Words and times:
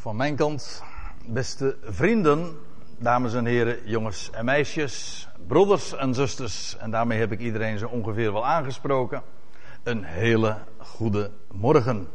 Van 0.00 0.16
mijn 0.16 0.36
kant, 0.36 0.82
beste 1.26 1.76
vrienden, 1.82 2.58
dames 2.98 3.34
en 3.34 3.44
heren, 3.44 3.78
jongens 3.84 4.30
en 4.30 4.44
meisjes, 4.44 5.28
broeders 5.46 5.96
en 5.96 6.14
zusters, 6.14 6.76
en 6.76 6.90
daarmee 6.90 7.18
heb 7.18 7.32
ik 7.32 7.40
iedereen 7.40 7.78
zo 7.78 7.88
ongeveer 7.88 8.32
wel 8.32 8.46
aangesproken. 8.46 9.22
Een 9.82 10.04
hele 10.04 10.56
goede 10.78 11.30
morgen. 11.52 12.08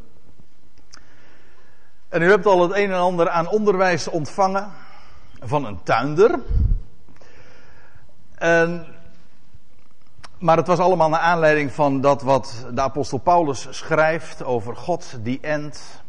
En 2.09 2.21
u 2.21 2.29
hebt 2.29 2.45
al 2.45 2.61
het 2.61 2.71
een 2.71 2.91
en 2.91 2.99
ander 2.99 3.29
aan 3.29 3.47
onderwijs 3.47 4.07
ontvangen 4.07 4.71
van 5.39 5.65
een 5.65 5.83
tuinder. 5.83 6.39
En, 8.35 8.85
maar 10.39 10.57
het 10.57 10.67
was 10.67 10.79
allemaal 10.79 11.09
naar 11.09 11.19
aanleiding 11.19 11.71
van 11.71 12.01
dat 12.01 12.21
wat 12.21 12.65
de 12.73 12.81
apostel 12.81 13.17
Paulus 13.17 13.67
schrijft 13.69 14.43
over 14.43 14.75
God 14.75 15.17
die 15.21 15.39
end 15.41 16.03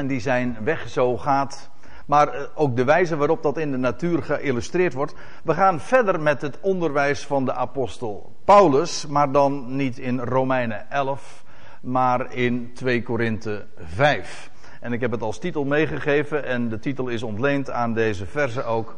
en 0.00 0.06
die 0.06 0.20
zijn 0.20 0.56
weg 0.62 0.88
zo 0.88 1.16
gaat. 1.16 1.70
Maar 2.06 2.28
eh, 2.28 2.42
ook 2.54 2.76
de 2.76 2.84
wijze 2.84 3.16
waarop 3.16 3.42
dat 3.42 3.58
in 3.58 3.70
de 3.70 3.76
natuur 3.76 4.22
geïllustreerd 4.22 4.92
wordt. 4.92 5.14
We 5.44 5.54
gaan 5.54 5.80
verder 5.80 6.20
met 6.20 6.42
het 6.42 6.58
onderwijs 6.60 7.26
van 7.26 7.44
de 7.44 7.54
apostel 7.54 8.32
Paulus, 8.44 9.06
maar 9.06 9.32
dan 9.32 9.76
niet 9.76 9.98
in 9.98 10.20
Romeinen 10.20 10.90
11, 10.90 11.44
maar 11.80 12.34
in 12.34 12.70
2 12.74 13.02
Korinthe 13.02 13.66
5. 13.76 14.50
En 14.80 14.92
ik 14.92 15.00
heb 15.00 15.10
het 15.10 15.22
als 15.22 15.38
titel 15.38 15.64
meegegeven 15.64 16.44
en 16.44 16.68
de 16.68 16.78
titel 16.78 17.08
is 17.08 17.22
ontleend 17.22 17.70
aan 17.70 17.94
deze 17.94 18.26
verse 18.26 18.64
ook. 18.64 18.96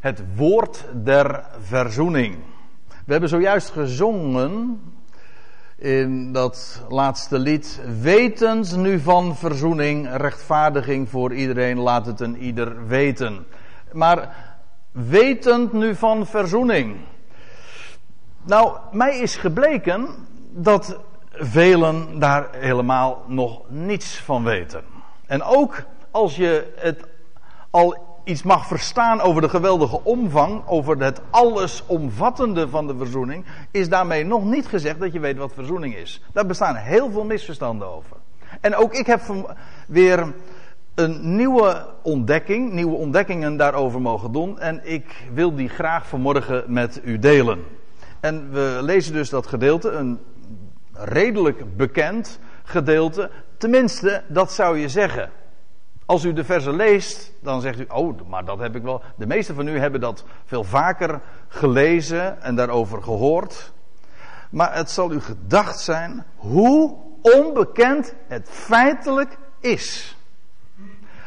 Het 0.00 0.22
woord 0.36 0.84
der 1.02 1.44
verzoening. 1.58 2.36
We 3.06 3.12
hebben 3.12 3.28
zojuist 3.28 3.70
gezongen 3.70 4.80
in 5.84 6.32
dat 6.32 6.82
laatste 6.88 7.38
lied. 7.38 7.80
Wetens 8.00 8.72
nu 8.72 8.98
van 8.98 9.36
verzoening, 9.36 10.16
rechtvaardiging 10.16 11.08
voor 11.08 11.34
iedereen, 11.34 11.78
laat 11.78 12.06
het 12.06 12.20
een 12.20 12.36
ieder 12.36 12.86
weten. 12.86 13.46
Maar 13.92 14.36
wetend 14.90 15.72
nu 15.72 15.94
van 15.94 16.26
verzoening. 16.26 16.96
Nou, 18.42 18.78
mij 18.92 19.18
is 19.18 19.36
gebleken 19.36 20.08
dat 20.50 20.98
velen 21.30 22.18
daar 22.18 22.48
helemaal 22.52 23.24
nog 23.26 23.62
niets 23.68 24.16
van 24.16 24.44
weten. 24.44 24.84
En 25.26 25.42
ook 25.42 25.82
als 26.10 26.36
je 26.36 26.72
het 26.76 27.06
al 27.70 28.13
iets 28.24 28.42
mag 28.42 28.66
verstaan 28.66 29.20
over 29.20 29.42
de 29.42 29.48
geweldige 29.48 30.00
omvang, 30.02 30.62
over 30.66 30.98
het 30.98 31.20
allesomvattende 31.30 32.68
van 32.68 32.86
de 32.86 32.96
verzoening, 32.96 33.44
is 33.70 33.88
daarmee 33.88 34.24
nog 34.24 34.44
niet 34.44 34.66
gezegd 34.66 35.00
dat 35.00 35.12
je 35.12 35.20
weet 35.20 35.36
wat 35.36 35.52
verzoening 35.54 35.96
is. 35.96 36.22
Daar 36.32 36.46
bestaan 36.46 36.74
heel 36.74 37.10
veel 37.10 37.24
misverstanden 37.24 37.88
over. 37.88 38.16
En 38.60 38.76
ook 38.76 38.94
ik 38.94 39.06
heb 39.06 39.20
weer 39.86 40.32
een 40.94 41.36
nieuwe 41.36 41.86
ontdekking, 42.02 42.72
nieuwe 42.72 42.96
ontdekkingen 42.96 43.56
daarover 43.56 44.00
mogen 44.00 44.32
doen. 44.32 44.60
En 44.60 44.80
ik 44.82 45.26
wil 45.32 45.54
die 45.54 45.68
graag 45.68 46.08
vanmorgen 46.08 46.64
met 46.66 47.00
u 47.04 47.18
delen. 47.18 47.64
En 48.20 48.50
we 48.52 48.78
lezen 48.80 49.12
dus 49.12 49.30
dat 49.30 49.46
gedeelte, 49.46 49.90
een 49.90 50.18
redelijk 50.92 51.76
bekend 51.76 52.38
gedeelte. 52.62 53.30
Tenminste, 53.56 54.22
dat 54.28 54.52
zou 54.52 54.78
je 54.78 54.88
zeggen. 54.88 55.30
Als 56.06 56.24
u 56.24 56.32
de 56.32 56.44
versen 56.44 56.76
leest, 56.76 57.32
dan 57.40 57.60
zegt 57.60 57.80
u, 57.80 57.86
oh, 57.88 58.20
maar 58.28 58.44
dat 58.44 58.58
heb 58.58 58.76
ik 58.76 58.82
wel. 58.82 59.02
De 59.16 59.26
meeste 59.26 59.54
van 59.54 59.68
u 59.68 59.78
hebben 59.78 60.00
dat 60.00 60.24
veel 60.44 60.64
vaker 60.64 61.20
gelezen 61.48 62.42
en 62.42 62.54
daarover 62.54 63.02
gehoord. 63.02 63.72
Maar 64.50 64.74
het 64.74 64.90
zal 64.90 65.12
u 65.12 65.20
gedacht 65.20 65.80
zijn 65.80 66.24
hoe 66.36 66.96
onbekend 67.22 68.14
het 68.28 68.48
feitelijk 68.50 69.38
is. 69.60 70.16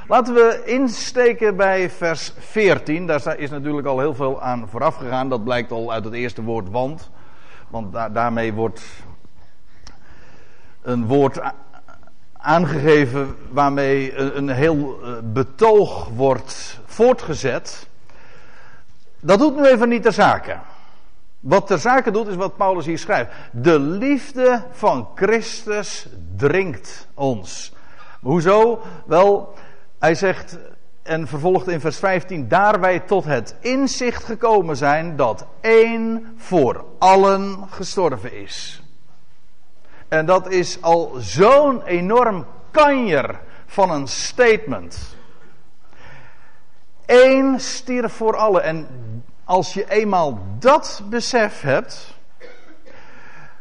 Laten 0.07 0.33
we 0.33 0.61
insteken 0.65 1.55
bij 1.55 1.89
vers 1.89 2.33
14. 2.37 3.07
Daar 3.07 3.37
is 3.37 3.49
natuurlijk 3.49 3.87
al 3.87 3.99
heel 3.99 4.15
veel 4.15 4.41
aan 4.41 4.67
vooraf 4.69 4.95
gegaan. 4.95 5.29
Dat 5.29 5.43
blijkt 5.43 5.71
al 5.71 5.91
uit 5.91 6.03
het 6.03 6.13
eerste 6.13 6.43
woord 6.43 6.69
want. 6.69 7.09
Want 7.67 7.93
daarmee 7.93 8.53
wordt 8.53 8.81
een 10.81 11.05
woord 11.05 11.39
aangegeven 12.37 13.35
waarmee 13.49 14.15
een, 14.15 14.49
heel 14.49 14.99
eh, 15.03 15.11
betoog 15.23 16.07
wordt 16.07 16.79
voortgezet. 16.85 17.87
Dat 19.19 19.39
doet 19.39 19.55
nu 19.55 19.65
even 19.65 19.89
niet 19.89 20.03
ter 20.03 20.13
zake. 20.13 20.57
Wat 21.39 21.67
ter 21.67 21.79
zake 21.79 22.11
doet 22.11 22.27
is 22.27 22.35
wat 22.35 22.57
Paulus 22.57 22.85
hier 22.85 22.97
schrijft. 22.97 23.31
De 23.51 23.79
liefde 23.79 24.63
van 24.71 25.09
Christus 25.15 26.07
dringt 26.35 27.07
ons. 27.13 27.73
Hoezo? 28.21 28.81
Wel, 29.05 29.53
hij 29.99 30.15
zegt 30.15 30.57
en 31.07 31.27
vervolgt 31.27 31.67
in 31.67 31.79
vers 31.79 31.97
15: 31.97 32.47
Daar 32.47 32.79
wij 32.79 32.99
tot 32.99 33.25
het 33.25 33.55
inzicht 33.59 34.23
gekomen 34.23 34.77
zijn 34.77 35.15
dat 35.15 35.45
één 35.61 36.33
voor 36.37 36.85
allen 36.99 37.67
gestorven 37.69 38.33
is. 38.33 38.81
En 40.07 40.25
dat 40.25 40.49
is 40.49 40.81
al 40.81 41.11
zo'n 41.17 41.83
enorm 41.83 42.45
kanjer 42.71 43.39
van 43.65 43.91
een 43.91 44.07
statement. 44.07 45.15
Eén 47.05 47.59
stierf 47.59 48.13
voor 48.13 48.35
allen. 48.35 48.63
En 48.63 48.87
als 49.43 49.73
je 49.73 49.89
eenmaal 49.89 50.39
dat 50.59 51.03
besef 51.09 51.61
hebt, 51.61 52.15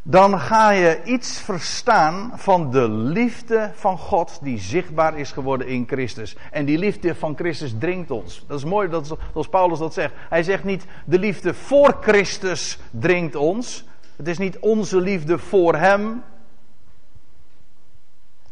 dan 0.02 0.40
ga 0.40 0.70
je 0.70 1.02
iets 1.04 1.40
verstaan 1.40 2.32
van 2.34 2.70
de 2.70 2.88
liefde 2.88 3.70
van 3.74 3.98
God 3.98 4.38
die 4.42 4.58
zichtbaar 4.58 5.18
is 5.18 5.32
geworden 5.32 5.66
in 5.66 5.84
Christus. 5.86 6.36
En 6.50 6.64
die 6.64 6.78
liefde 6.78 7.14
van 7.14 7.36
Christus 7.36 7.74
dringt 7.78 8.10
ons. 8.10 8.44
Dat 8.46 8.58
is 8.58 8.64
mooi 8.64 8.88
dat, 8.88 9.06
zoals 9.06 9.48
Paulus 9.48 9.78
dat 9.78 9.94
zegt. 9.94 10.14
Hij 10.28 10.42
zegt 10.42 10.64
niet 10.64 10.84
de 11.04 11.18
liefde 11.18 11.54
voor 11.54 11.96
Christus 12.00 12.78
dringt 12.90 13.36
ons. 13.36 13.84
Het 14.16 14.28
is 14.28 14.38
niet 14.38 14.58
onze 14.58 15.00
liefde 15.00 15.38
voor 15.38 15.76
Hem, 15.76 16.22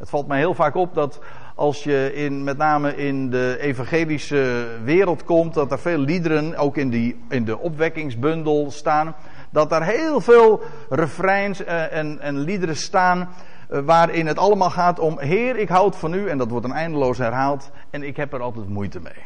het 0.05 0.13
valt 0.13 0.27
mij 0.27 0.39
heel 0.39 0.55
vaak 0.55 0.75
op 0.75 0.95
dat 0.95 1.21
als 1.55 1.85
je 1.85 2.15
in, 2.15 2.45
met 2.45 2.57
name 2.57 2.97
in 2.97 3.31
de 3.31 3.57
evangelische 3.61 4.67
wereld 4.83 5.25
komt, 5.25 5.55
dat 5.55 5.73
er 5.73 5.79
veel 5.79 5.99
liederen 5.99 6.57
ook 6.57 6.77
in, 6.77 6.91
die, 6.91 7.25
in 7.29 7.45
de 7.45 7.59
opwekkingsbundel 7.59 8.71
staan. 8.71 9.15
Dat 9.51 9.71
daar 9.71 9.85
heel 9.85 10.21
veel 10.21 10.63
refreins 10.89 11.65
eh, 11.65 11.93
en, 11.93 12.21
en 12.21 12.39
liederen 12.39 12.77
staan 12.77 13.29
eh, 13.69 13.81
waarin 13.81 14.27
het 14.27 14.39
allemaal 14.39 14.71
gaat 14.71 14.99
om 14.99 15.19
Heer, 15.19 15.57
ik 15.57 15.69
houd 15.69 15.97
van 15.97 16.15
u. 16.15 16.29
En 16.29 16.39
dat 16.39 16.51
wordt 16.51 16.65
een 16.67 16.73
eindeloos 16.73 17.19
herhaald 17.19 17.71
en 17.91 18.03
ik 18.03 18.17
heb 18.17 18.33
er 18.33 18.41
altijd 18.41 18.69
moeite 18.69 19.01
mee. 19.01 19.23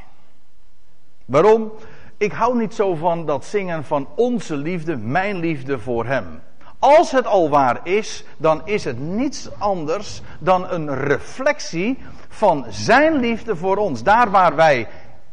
Waarom? 1.25 1.73
Ik 2.17 2.33
hou 2.33 2.59
niet 2.59 2.75
zo 2.75 2.95
van 2.95 3.27
dat 3.27 3.45
zingen 3.45 3.85
van 3.85 4.09
onze 4.17 4.57
liefde, 4.57 4.97
mijn 4.97 5.37
liefde 5.37 5.79
voor 5.79 6.07
hem. 6.07 6.41
Als 6.79 7.11
het 7.11 7.27
al 7.27 7.49
waar 7.49 7.81
is, 7.83 8.25
dan 8.37 8.61
is 8.65 8.85
het 8.85 8.99
niets 8.99 9.49
anders 9.59 10.23
dan 10.39 10.71
een 10.71 10.95
reflectie 10.95 11.99
van 12.29 12.67
Zijn 12.69 13.15
liefde 13.17 13.57
voor 13.57 13.77
ons. 13.77 14.03
Daar 14.03 14.31
waar 14.31 14.55
wij 14.57 14.89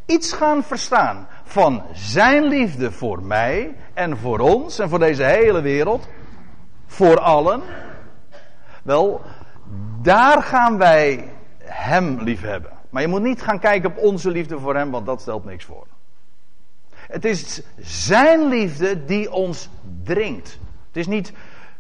iets 0.06 0.34
gaan 0.34 0.64
verstaan 0.64 1.28
van 1.44 1.84
Zijn 1.94 2.44
liefde 2.44 2.92
voor 2.92 3.24
mij 3.24 3.76
en 3.94 4.18
voor 4.18 4.40
ons 4.40 4.80
en 4.80 4.90
voor 4.90 5.00
deze 5.00 5.24
hele 5.24 5.62
wereld, 5.62 6.08
voor 6.86 7.20
allen. 7.20 7.62
Wel, 8.84 9.22
daar 10.02 10.44
gaan 10.44 10.78
wij 10.78 11.30
Hem 11.64 12.22
liefhebben. 12.22 12.72
Maar 12.90 13.02
je 13.02 13.08
moet 13.08 13.22
niet 13.22 13.42
gaan 13.42 13.60
kijken 13.60 13.90
op 13.90 13.98
onze 13.98 14.30
liefde 14.30 14.60
voor 14.60 14.76
Hem, 14.76 14.92
want 14.92 15.06
dat 15.06 15.22
stelt 15.22 15.46
niks 15.46 15.66
voor. 15.66 15.88
Het 16.96 17.26
is 17.26 17.62
Zijn 17.78 18.48
liefde 18.48 19.06
die 19.06 19.32
ons 19.32 19.70
dringt. 20.04 20.60
Het 20.96 21.08
is 21.08 21.14
niet, 21.14 21.34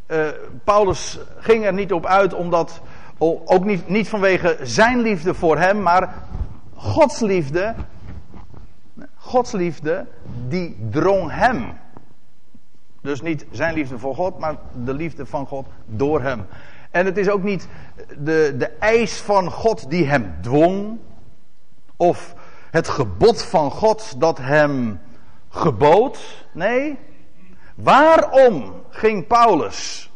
uh, 0.07 0.27
Paulus 0.63 1.19
ging 1.37 1.65
er 1.65 1.73
niet 1.73 1.93
op 1.93 2.05
uit 2.05 2.33
omdat, 2.33 2.81
ook 3.45 3.65
niet, 3.65 3.87
niet 3.87 4.09
vanwege 4.09 4.57
zijn 4.61 5.01
liefde 5.01 5.33
voor 5.33 5.57
hem, 5.57 5.81
maar 5.81 6.13
Gods 6.73 7.19
liefde, 7.19 7.75
Gods 9.15 9.51
liefde, 9.51 10.05
die 10.47 10.77
drong 10.89 11.31
hem. 11.31 11.73
Dus 13.01 13.21
niet 13.21 13.45
zijn 13.51 13.73
liefde 13.73 13.99
voor 13.99 14.15
God, 14.15 14.39
maar 14.39 14.55
de 14.83 14.93
liefde 14.93 15.25
van 15.25 15.47
God 15.47 15.67
door 15.85 16.21
hem. 16.21 16.45
En 16.91 17.05
het 17.05 17.17
is 17.17 17.29
ook 17.29 17.43
niet 17.43 17.67
de, 18.17 18.55
de 18.57 18.67
eis 18.79 19.17
van 19.17 19.51
God 19.51 19.89
die 19.89 20.05
hem 20.05 20.35
dwong, 20.41 20.97
of 21.95 22.35
het 22.71 22.87
gebod 22.87 23.43
van 23.43 23.71
God 23.71 24.15
dat 24.17 24.37
hem 24.37 24.99
gebood. 25.49 26.45
Nee, 26.51 26.97
Waarom 27.75 28.73
ging 28.89 29.27
Paulus 29.27 30.11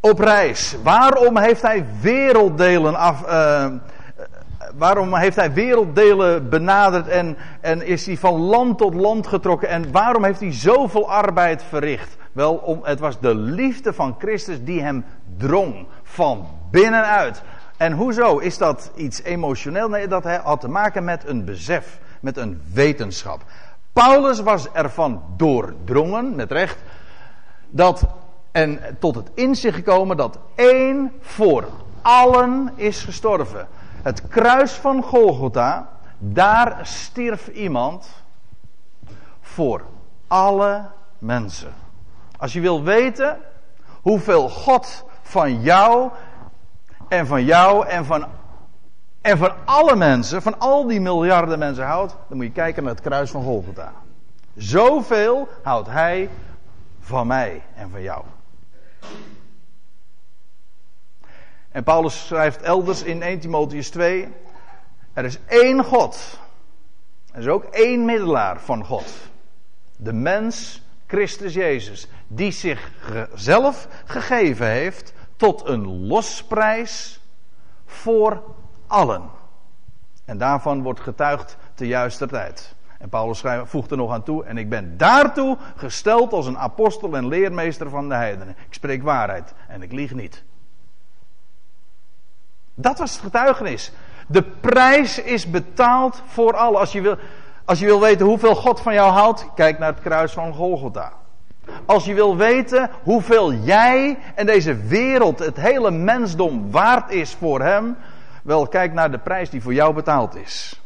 op 0.00 0.18
reis? 0.18 0.76
Waarom 0.82 1.36
heeft 1.36 1.62
hij 1.62 1.86
werelddelen 2.00 2.94
af. 2.94 3.22
Uh, 3.26 3.66
waarom 4.74 5.14
heeft 5.14 5.36
hij 5.36 5.52
werelddelen 5.52 6.48
benaderd 6.48 7.08
en, 7.08 7.36
en 7.60 7.86
is 7.86 8.06
hij 8.06 8.16
van 8.16 8.34
land 8.34 8.78
tot 8.78 8.94
land 8.94 9.26
getrokken? 9.26 9.68
En 9.68 9.92
waarom 9.92 10.24
heeft 10.24 10.40
hij 10.40 10.52
zoveel 10.52 11.10
arbeid 11.10 11.62
verricht? 11.62 12.16
Wel, 12.32 12.54
om, 12.54 12.80
het 12.82 13.00
was 13.00 13.20
de 13.20 13.34
liefde 13.34 13.92
van 13.92 14.16
Christus 14.18 14.64
die 14.64 14.82
hem 14.82 15.04
drong 15.36 15.86
van 16.02 16.46
binnenuit. 16.70 17.42
En 17.76 17.92
hoezo 17.92 18.38
is 18.38 18.58
dat 18.58 18.90
iets 18.94 19.22
emotioneel? 19.22 19.88
Nee, 19.88 20.08
dat 20.08 20.24
had 20.24 20.60
te 20.60 20.68
maken 20.68 21.04
met 21.04 21.28
een 21.28 21.44
besef, 21.44 21.98
met 22.20 22.36
een 22.36 22.62
wetenschap. 22.72 23.42
Paulus 23.92 24.40
was 24.40 24.72
ervan 24.72 25.22
doordrongen, 25.36 26.34
met 26.34 26.52
recht, 26.52 26.78
dat, 27.68 28.06
en 28.50 28.96
tot 28.98 29.14
het 29.14 29.30
inzicht 29.34 29.76
gekomen 29.76 30.16
dat 30.16 30.38
één 30.54 31.12
voor 31.20 31.68
allen 32.02 32.72
is 32.74 33.04
gestorven. 33.04 33.68
Het 34.02 34.28
kruis 34.28 34.72
van 34.72 35.02
Golgotha, 35.02 35.88
daar 36.18 36.78
stierf 36.82 37.48
iemand 37.48 38.08
voor 39.40 39.84
alle 40.26 40.90
mensen. 41.18 41.74
Als 42.36 42.52
je 42.52 42.60
wil 42.60 42.82
weten 42.82 43.38
hoeveel 44.02 44.48
God 44.48 45.04
van 45.22 45.60
jou 45.60 46.10
en 47.08 47.26
van 47.26 47.44
jou 47.44 47.86
en 47.86 48.04
van, 48.04 48.26
en 49.22 49.38
van 49.38 49.52
alle 49.64 49.96
mensen, 49.96 50.42
van 50.42 50.58
al 50.58 50.86
die 50.86 51.00
miljarden 51.00 51.58
mensen 51.58 51.84
houdt, 51.84 52.16
dan 52.28 52.36
moet 52.36 52.46
je 52.46 52.52
kijken 52.52 52.82
naar 52.82 52.92
het 52.92 53.02
kruis 53.02 53.30
van 53.30 53.42
Golgotha. 53.42 53.92
Zoveel 54.54 55.48
houdt 55.62 55.88
hij 55.88 56.30
van 57.00 57.26
mij 57.26 57.62
en 57.74 57.90
van 57.90 58.02
jou. 58.02 58.24
En 61.70 61.84
Paulus 61.84 62.26
schrijft 62.26 62.62
elders 62.62 63.02
in 63.02 63.22
1 63.22 63.40
Timotheus 63.40 63.90
2: 63.90 64.28
Er 65.12 65.24
is 65.24 65.38
één 65.46 65.84
God. 65.84 66.38
Er 67.32 67.40
is 67.40 67.46
ook 67.46 67.64
één 67.64 68.04
middelaar 68.04 68.60
van 68.60 68.84
God. 68.84 69.14
De 69.96 70.12
mens, 70.12 70.82
Christus 71.06 71.54
Jezus, 71.54 72.08
die 72.26 72.50
zichzelf 72.50 73.88
gegeven 74.04 74.66
heeft 74.66 75.12
tot 75.36 75.66
een 75.66 76.06
losprijs 76.06 77.20
voor 77.86 78.42
allen. 78.92 79.22
En 80.24 80.38
daarvan 80.38 80.82
wordt 80.82 81.00
getuigd 81.00 81.56
te 81.74 81.86
juiste 81.86 82.26
tijd. 82.26 82.74
En 82.98 83.08
Paulus 83.08 83.42
voegt 83.64 83.90
er 83.90 83.96
nog 83.96 84.12
aan 84.12 84.22
toe. 84.22 84.44
En 84.44 84.58
ik 84.58 84.68
ben 84.68 84.96
daartoe 84.96 85.56
gesteld 85.76 86.32
als 86.32 86.46
een 86.46 86.58
apostel 86.58 87.16
en 87.16 87.28
leermeester 87.28 87.90
van 87.90 88.08
de 88.08 88.14
heidenen. 88.14 88.56
Ik 88.66 88.74
spreek 88.74 89.02
waarheid 89.02 89.54
en 89.68 89.82
ik 89.82 89.92
lieg 89.92 90.14
niet. 90.14 90.44
Dat 92.74 92.98
was 92.98 93.12
het 93.12 93.20
getuigenis. 93.20 93.92
De 94.26 94.42
prijs 94.42 95.18
is 95.18 95.50
betaald 95.50 96.22
voor 96.26 96.56
allen. 96.56 96.80
Als 96.80 96.92
je 96.92 97.00
wil, 97.00 97.16
als 97.64 97.78
je 97.78 97.86
wil 97.86 98.00
weten 98.00 98.26
hoeveel 98.26 98.54
God 98.54 98.80
van 98.80 98.94
jou 98.94 99.12
houdt, 99.12 99.46
kijk 99.54 99.78
naar 99.78 99.92
het 99.92 100.02
kruis 100.02 100.32
van 100.32 100.54
Golgotha. 100.54 101.12
Als 101.86 102.04
je 102.04 102.14
wil 102.14 102.36
weten 102.36 102.90
hoeveel 103.02 103.52
jij 103.52 104.18
en 104.34 104.46
deze 104.46 104.76
wereld, 104.76 105.38
het 105.38 105.56
hele 105.56 105.90
mensdom 105.90 106.70
waard 106.70 107.10
is 107.10 107.34
voor 107.34 107.60
hem, 107.60 107.96
wel 108.42 108.66
kijk 108.66 108.92
naar 108.92 109.10
de 109.10 109.18
prijs 109.18 109.50
die 109.50 109.62
voor 109.62 109.74
jou 109.74 109.94
betaald 109.94 110.34
is. 110.34 110.80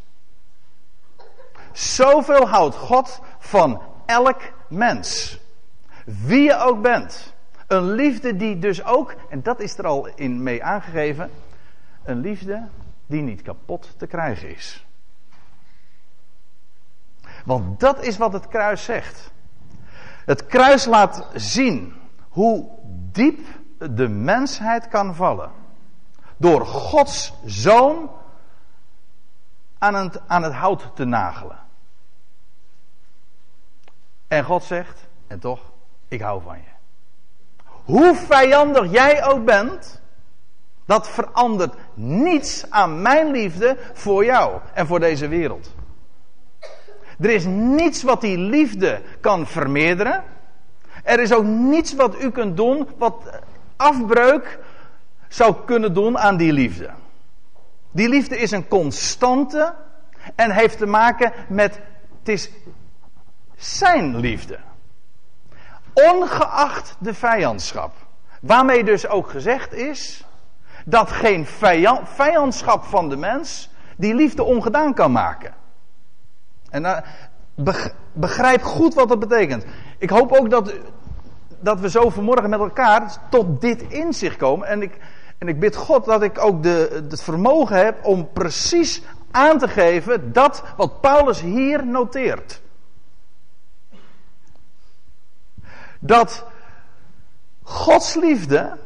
Zoveel 1.72 2.48
houdt 2.48 2.76
God 2.76 3.20
van 3.38 3.82
elk 4.06 4.40
mens. 4.68 5.38
Wie 6.04 6.42
je 6.42 6.56
ook 6.56 6.82
bent. 6.82 7.34
Een 7.66 7.90
liefde 7.90 8.36
die 8.36 8.58
dus 8.58 8.84
ook, 8.84 9.14
en 9.28 9.42
dat 9.42 9.60
is 9.60 9.78
er 9.78 9.86
al 9.86 10.06
in 10.06 10.42
mee 10.42 10.64
aangegeven, 10.64 11.30
een 12.04 12.20
liefde 12.20 12.68
die 13.06 13.22
niet 13.22 13.42
kapot 13.42 13.94
te 13.96 14.06
krijgen 14.06 14.54
is. 14.54 14.86
Want 17.44 17.80
dat 17.80 18.02
is 18.02 18.16
wat 18.16 18.32
het 18.32 18.48
kruis 18.48 18.84
zegt. 18.84 19.30
Het 20.24 20.46
kruis 20.46 20.84
laat 20.84 21.26
zien 21.34 21.94
hoe 22.28 22.68
diep 23.12 23.46
de 23.78 24.08
mensheid 24.08 24.88
kan 24.88 25.14
vallen. 25.14 25.50
Door 26.36 26.66
Gods 26.66 27.32
zoon 27.44 28.10
aan 29.78 29.94
het, 29.94 30.20
aan 30.26 30.42
het 30.42 30.52
hout 30.52 30.90
te 30.94 31.04
nagelen. 31.04 31.58
En 34.28 34.44
God 34.44 34.64
zegt, 34.64 35.06
en 35.26 35.38
toch, 35.38 35.60
ik 36.08 36.20
hou 36.20 36.42
van 36.42 36.56
je. 36.56 36.74
Hoe 37.84 38.14
vijandig 38.14 38.90
jij 38.90 39.24
ook 39.24 39.44
bent, 39.44 40.00
dat 40.84 41.08
verandert 41.08 41.74
niets 41.94 42.70
aan 42.70 43.02
mijn 43.02 43.30
liefde 43.30 43.76
voor 43.92 44.24
jou 44.24 44.60
en 44.74 44.86
voor 44.86 45.00
deze 45.00 45.28
wereld. 45.28 45.74
Er 47.18 47.30
is 47.30 47.44
niets 47.44 48.02
wat 48.02 48.20
die 48.20 48.38
liefde 48.38 49.02
kan 49.20 49.46
vermeerderen. 49.46 50.24
Er 51.04 51.20
is 51.20 51.32
ook 51.32 51.44
niets 51.44 51.94
wat 51.94 52.20
u 52.20 52.30
kunt 52.30 52.56
doen 52.56 52.88
wat 52.98 53.40
afbreuk 53.76 54.58
zou 55.28 55.54
kunnen 55.64 55.94
doen 55.94 56.18
aan 56.18 56.36
die 56.36 56.52
liefde. 56.52 56.90
Die 57.90 58.08
liefde 58.08 58.38
is 58.38 58.50
een 58.50 58.68
constante 58.68 59.74
en 60.34 60.50
heeft 60.50 60.78
te 60.78 60.86
maken 60.86 61.32
met, 61.48 61.80
het 62.18 62.28
is 62.28 62.50
zijn 63.56 64.16
liefde. 64.16 64.58
Ongeacht 65.92 66.96
de 66.98 67.14
vijandschap. 67.14 67.92
Waarmee 68.40 68.84
dus 68.84 69.08
ook 69.08 69.30
gezegd 69.30 69.72
is 69.72 70.24
dat 70.84 71.10
geen 71.10 71.46
vijandschap 72.04 72.84
van 72.84 73.08
de 73.08 73.16
mens 73.16 73.70
die 73.96 74.14
liefde 74.14 74.42
ongedaan 74.42 74.94
kan 74.94 75.12
maken. 75.12 75.54
En 76.70 76.82
uh, 76.84 76.98
begrijp 78.12 78.62
goed 78.62 78.94
wat 78.94 79.08
dat 79.08 79.18
betekent. 79.18 79.64
Ik 79.98 80.10
hoop 80.10 80.32
ook 80.32 80.50
dat, 80.50 80.74
dat 81.60 81.80
we 81.80 81.90
zo 81.90 82.10
vanmorgen 82.10 82.50
met 82.50 82.60
elkaar 82.60 83.16
tot 83.30 83.60
dit 83.60 83.82
inzicht 83.82 84.36
komen. 84.36 84.68
En 84.68 84.82
ik, 84.82 84.98
en 85.38 85.48
ik 85.48 85.60
bid 85.60 85.76
God 85.76 86.04
dat 86.04 86.22
ik 86.22 86.38
ook 86.38 86.62
de, 86.62 87.04
het 87.08 87.22
vermogen 87.22 87.84
heb 87.84 88.04
om 88.04 88.32
precies 88.32 89.02
aan 89.30 89.58
te 89.58 89.68
geven 89.68 90.32
dat 90.32 90.62
wat 90.76 91.00
Paulus 91.00 91.40
hier 91.40 91.86
noteert. 91.86 92.60
Dat 95.98 96.44
Gods 97.62 98.14
liefde 98.14 98.78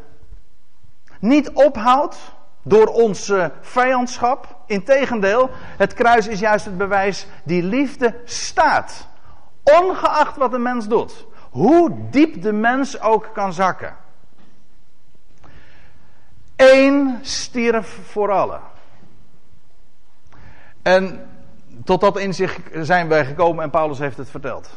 niet 1.18 1.50
ophoudt 1.50 2.16
door 2.62 2.86
onze 2.86 3.52
vijandschap. 3.60 4.56
Integendeel, 4.66 5.50
het 5.54 5.94
kruis 5.94 6.26
is 6.26 6.40
juist 6.40 6.64
het 6.64 6.78
bewijs, 6.78 7.26
die 7.44 7.62
liefde 7.62 8.14
staat. 8.24 9.08
Ongeacht 9.62 10.36
wat 10.36 10.50
de 10.50 10.58
mens 10.58 10.88
doet. 10.88 11.26
Hoe 11.50 11.96
diep 12.10 12.42
de 12.42 12.52
mens 12.52 13.00
ook 13.00 13.30
kan 13.32 13.52
zakken. 13.52 13.96
Eén 16.60 17.18
stierf 17.22 17.98
voor 18.04 18.30
allen. 18.30 18.60
En 20.82 21.28
tot 21.84 22.00
dat 22.00 22.18
inzicht 22.18 22.60
zijn 22.72 23.08
wij 23.08 23.24
gekomen 23.24 23.64
en 23.64 23.70
Paulus 23.70 23.98
heeft 23.98 24.16
het 24.16 24.30
verteld. 24.30 24.70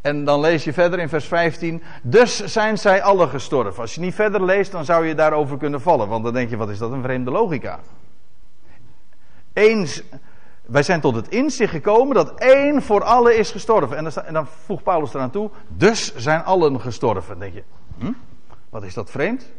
En 0.00 0.24
dan 0.24 0.40
lees 0.40 0.64
je 0.64 0.72
verder 0.72 0.98
in 0.98 1.08
vers 1.08 1.24
15. 1.26 1.82
Dus 2.02 2.44
zijn 2.44 2.78
zij 2.78 3.02
alle 3.02 3.28
gestorven. 3.28 3.82
Als 3.82 3.94
je 3.94 4.00
niet 4.00 4.14
verder 4.14 4.44
leest, 4.44 4.72
dan 4.72 4.84
zou 4.84 5.06
je 5.06 5.14
daarover 5.14 5.56
kunnen 5.56 5.80
vallen. 5.80 6.08
Want 6.08 6.24
dan 6.24 6.32
denk 6.32 6.50
je, 6.50 6.56
wat 6.56 6.68
is 6.68 6.78
dat 6.78 6.92
een 6.92 7.02
vreemde 7.02 7.30
logica? 7.30 7.80
Eens, 9.52 10.02
wij 10.62 10.82
zijn 10.82 11.00
tot 11.00 11.14
het 11.14 11.28
inzicht 11.28 11.72
gekomen 11.72 12.14
dat 12.14 12.34
één 12.34 12.82
voor 12.82 13.04
allen 13.04 13.38
is 13.38 13.50
gestorven. 13.50 13.96
En 13.96 14.04
dan, 14.04 14.12
dan 14.32 14.46
voegt 14.46 14.82
Paulus 14.82 15.14
eraan 15.14 15.30
toe. 15.30 15.50
Dus 15.68 16.14
zijn 16.16 16.44
allen 16.44 16.80
gestorven. 16.80 17.28
Dan 17.30 17.38
denk 17.38 17.54
je, 17.54 17.62
hm? 17.98 18.12
wat 18.70 18.82
is 18.82 18.94
dat 18.94 19.10
vreemd? 19.10 19.52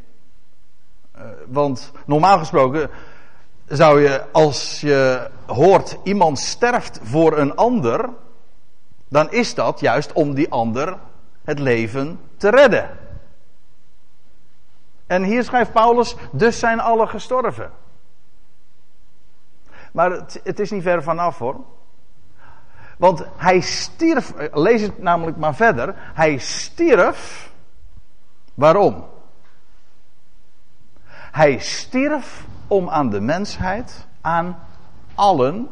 Uh, 1.18 1.22
want 1.48 1.92
normaal 2.06 2.38
gesproken 2.38 2.90
zou 3.68 4.02
je, 4.02 4.26
als 4.32 4.82
je 4.82 5.30
hoort 5.46 5.98
iemand 6.04 6.40
sterft 6.40 7.00
voor 7.04 7.38
een 7.38 7.56
ander 7.56 8.10
dan 9.08 9.32
is 9.32 9.54
dat 9.54 9.80
juist 9.80 10.14
om 10.14 10.34
die 10.34 10.52
ander 10.52 10.98
het 11.44 11.60
leven 11.60 12.20
te 12.38 12.50
redden. 12.50 12.90
En 15.08 15.24
hier 15.24 15.44
schrijft 15.44 15.72
Paulus, 15.72 16.16
dus 16.32 16.60
zijn 16.60 16.80
alle 16.80 17.08
gestorven. 17.08 17.72
Maar 19.92 20.12
het, 20.44 20.60
is 20.60 20.72
niet 20.72 20.84
ver 20.84 21.04
vanaf 21.04 21.38
hoor. 21.38 21.56
Want 22.98 23.26
hij 23.36 23.60
stierf, 23.60 24.34
lees 24.52 24.82
het 24.82 24.98
namelijk 25.02 25.38
maar 25.38 25.56
verder, 25.56 25.96
hij 25.98 26.38
stierf, 26.38 27.52
waarom? 28.54 29.06
Hij 31.36 31.58
stierf 31.60 32.46
om 32.68 32.90
aan 32.90 33.10
de 33.10 33.22
mensheid, 33.22 34.08
aan 34.22 34.58
allen, 35.16 35.68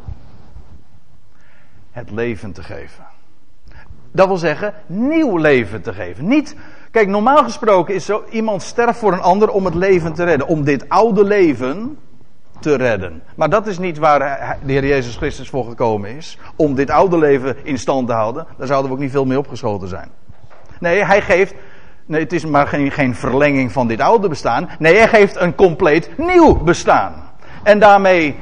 het 1.92 2.12
leven 2.12 2.52
te 2.52 2.64
geven. 2.64 3.06
Dat 4.12 4.28
wil 4.28 4.38
zeggen, 4.38 4.74
nieuw 4.86 5.38
leven 5.38 5.82
te 5.82 5.94
geven. 5.94 6.28
Niet, 6.28 6.56
kijk, 6.92 7.08
normaal 7.08 7.44
gesproken 7.44 7.96
is 7.96 8.06
zo, 8.06 8.24
iemand 8.30 8.62
sterft 8.62 9.00
voor 9.00 9.14
een 9.14 9.22
ander 9.22 9.50
om 9.50 9.66
het 9.66 9.76
leven 9.76 10.14
te 10.14 10.24
redden. 10.24 10.48
Om 10.48 10.64
dit 10.64 10.90
oude 10.90 11.24
leven 11.24 11.98
te 12.60 12.76
redden. 12.76 13.24
Maar 13.36 13.50
dat 13.50 13.68
is 13.68 13.78
niet 13.78 13.98
waar 13.98 14.20
de 14.66 14.72
Heer 14.72 14.86
Jezus 14.86 15.16
Christus 15.16 15.50
voor 15.50 15.66
gekomen 15.66 16.16
is. 16.16 16.38
Om 16.56 16.76
dit 16.76 16.90
oude 16.90 17.18
leven 17.18 17.56
in 17.66 17.78
stand 17.78 18.08
te 18.08 18.14
houden. 18.14 18.48
Daar 18.58 18.68
zouden 18.68 18.90
we 18.90 18.96
ook 18.96 19.04
niet 19.04 19.12
veel 19.12 19.26
mee 19.26 19.38
opgeschoten 19.38 19.88
zijn. 19.88 20.10
Nee, 20.80 21.06
hij 21.06 21.22
geeft, 21.22 21.54
nee, 22.06 22.22
het 22.22 22.34
is 22.34 22.46
maar 22.46 22.68
geen, 22.68 22.92
geen 22.92 23.16
verlenging 23.16 23.72
van 23.72 23.88
dit 23.88 24.02
oude 24.02 24.28
bestaan. 24.28 24.70
Nee, 24.80 24.96
hij 24.96 25.08
geeft 25.08 25.36
een 25.36 25.56
compleet 25.56 26.18
nieuw 26.18 26.56
bestaan. 26.64 27.14
En 27.64 27.80
daarmee 27.80 28.36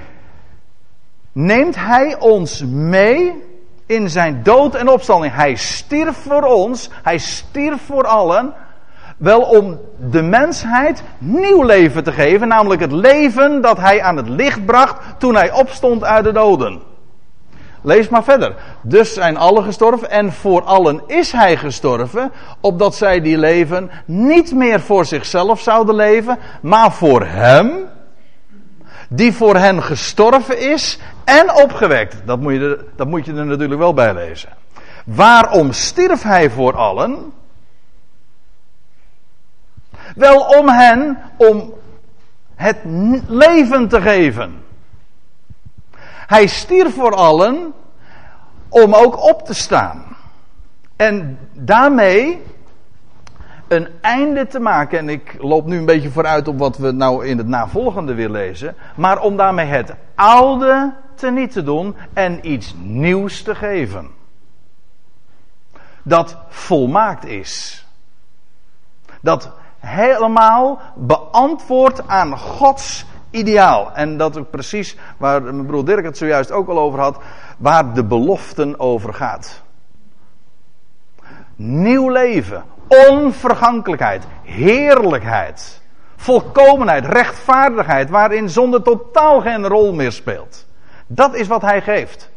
neemt 1.32 1.76
hij 1.76 2.20
ons 2.20 2.64
mee 2.66 3.44
in 3.86 4.10
zijn 4.10 4.44
dood 4.44 4.76
en 4.76 4.90
opstanding. 4.90 5.34
Hij 5.34 5.56
stierf 5.56 6.18
voor 6.18 6.44
ons, 6.44 6.90
hij 7.04 7.18
stierf 7.18 7.82
voor 7.86 8.08
allen. 8.08 8.54
Wel 9.18 9.42
om 9.42 9.80
de 10.10 10.22
mensheid 10.22 11.04
nieuw 11.18 11.64
leven 11.64 12.04
te 12.04 12.12
geven, 12.12 12.48
namelijk 12.48 12.82
het 12.82 12.92
leven 12.92 13.62
dat 13.62 13.78
hij 13.78 14.02
aan 14.02 14.18
het 14.18 14.30
licht 14.30 14.66
bracht 14.66 15.04
toen 15.18 15.36
hij 15.36 15.52
opstond 15.52 16.04
uit 16.04 16.24
de 16.24 16.32
doden. 16.32 16.91
Lees 17.82 18.10
maar 18.10 18.24
verder. 18.24 18.56
Dus 18.82 19.14
zijn 19.14 19.38
allen 19.38 19.64
gestorven 19.64 20.10
en 20.10 20.34
voor 20.34 20.64
allen 20.64 21.02
is 21.08 21.32
hij 21.32 21.58
gestorven, 21.58 22.32
opdat 22.60 22.96
zij 22.96 23.22
die 23.22 23.38
leven 23.38 23.92
niet 24.06 24.54
meer 24.54 24.82
voor 24.82 25.06
zichzelf 25.06 25.62
zouden 25.62 25.96
leven, 25.96 26.38
maar 26.62 26.92
voor 26.92 27.26
hem, 27.26 27.72
die 29.10 29.34
voor 29.34 29.56
hen 29.56 29.84
gestorven 29.84 30.60
is 30.60 31.00
en 31.24 31.54
opgewekt. 31.54 32.22
Dat 32.26 32.40
moet 32.40 32.54
je 32.54 32.60
er, 32.60 32.86
dat 32.96 33.08
moet 33.08 33.26
je 33.26 33.34
er 33.34 33.46
natuurlijk 33.46 33.80
wel 33.80 33.94
bij 33.94 34.14
lezen. 34.14 34.50
Waarom 35.06 35.72
stierf 35.72 36.24
hij 36.24 36.50
voor 36.50 36.76
allen? 36.76 37.34
Wel 40.16 40.40
om 40.40 40.70
hen, 40.70 41.18
om 41.38 41.74
het 42.56 42.78
leven 43.28 43.88
te 43.88 44.02
geven. 44.02 44.64
Hij 46.32 46.48
stierf 46.48 46.96
voor 46.96 47.16
allen 47.16 47.74
om 48.70 48.94
ook 48.94 49.24
op 49.30 49.46
te 49.46 49.54
staan. 49.54 50.18
En 50.96 51.40
daarmee 51.54 52.42
een 53.68 53.88
einde 54.02 54.48
te 54.48 54.60
maken. 54.60 55.00
En 55.00 55.10
ik 55.10 55.36
loop 55.40 55.66
nu 55.66 55.78
een 55.78 55.86
beetje 55.86 56.12
vooruit 56.12 56.48
op 56.48 56.58
wat 56.58 56.78
we 56.78 56.92
nou 56.92 57.26
in 57.26 57.38
het 57.38 57.48
navolgende 57.48 58.14
weer 58.14 58.30
lezen. 58.30 58.76
Maar 58.96 59.20
om 59.20 59.38
daarmee 59.38 59.66
het 59.66 59.94
oude 60.16 60.94
niet 61.32 61.52
te 61.52 61.64
doen 61.64 61.96
en 62.14 62.52
iets 62.52 62.76
nieuws 62.78 63.42
te 63.42 63.56
geven. 63.56 64.10
Dat 66.04 66.38
volmaakt 66.48 67.26
is. 67.26 67.86
Dat 69.22 69.52
helemaal 69.80 70.80
beantwoord 70.96 72.08
aan 72.08 72.38
Gods 72.38 73.06
ideaal. 73.32 73.92
En 73.94 74.18
dat 74.18 74.36
is 74.36 74.44
precies 74.50 74.98
waar 75.18 75.42
mijn 75.42 75.66
broer 75.66 75.86
Dirk 75.86 76.06
het 76.06 76.18
zojuist 76.18 76.52
ook 76.52 76.70
al 76.70 76.80
over 76.80 77.00
had, 77.00 77.18
waar 77.58 77.94
de 77.94 78.04
beloften 78.04 78.80
over 78.80 79.14
gaat. 79.14 79.62
Nieuw 81.56 82.10
leven, 82.10 82.64
onvergankelijkheid, 83.10 84.24
heerlijkheid, 84.44 85.82
volkomenheid, 86.16 87.06
rechtvaardigheid, 87.06 88.10
waarin 88.10 88.50
zonde 88.50 88.82
totaal 88.82 89.42
geen 89.42 89.68
rol 89.68 89.94
meer 89.94 90.12
speelt. 90.12 90.66
Dat 91.08 91.36
is 91.36 91.48
wat 91.48 91.62
hij 91.62 91.82
geeft. 91.82 92.30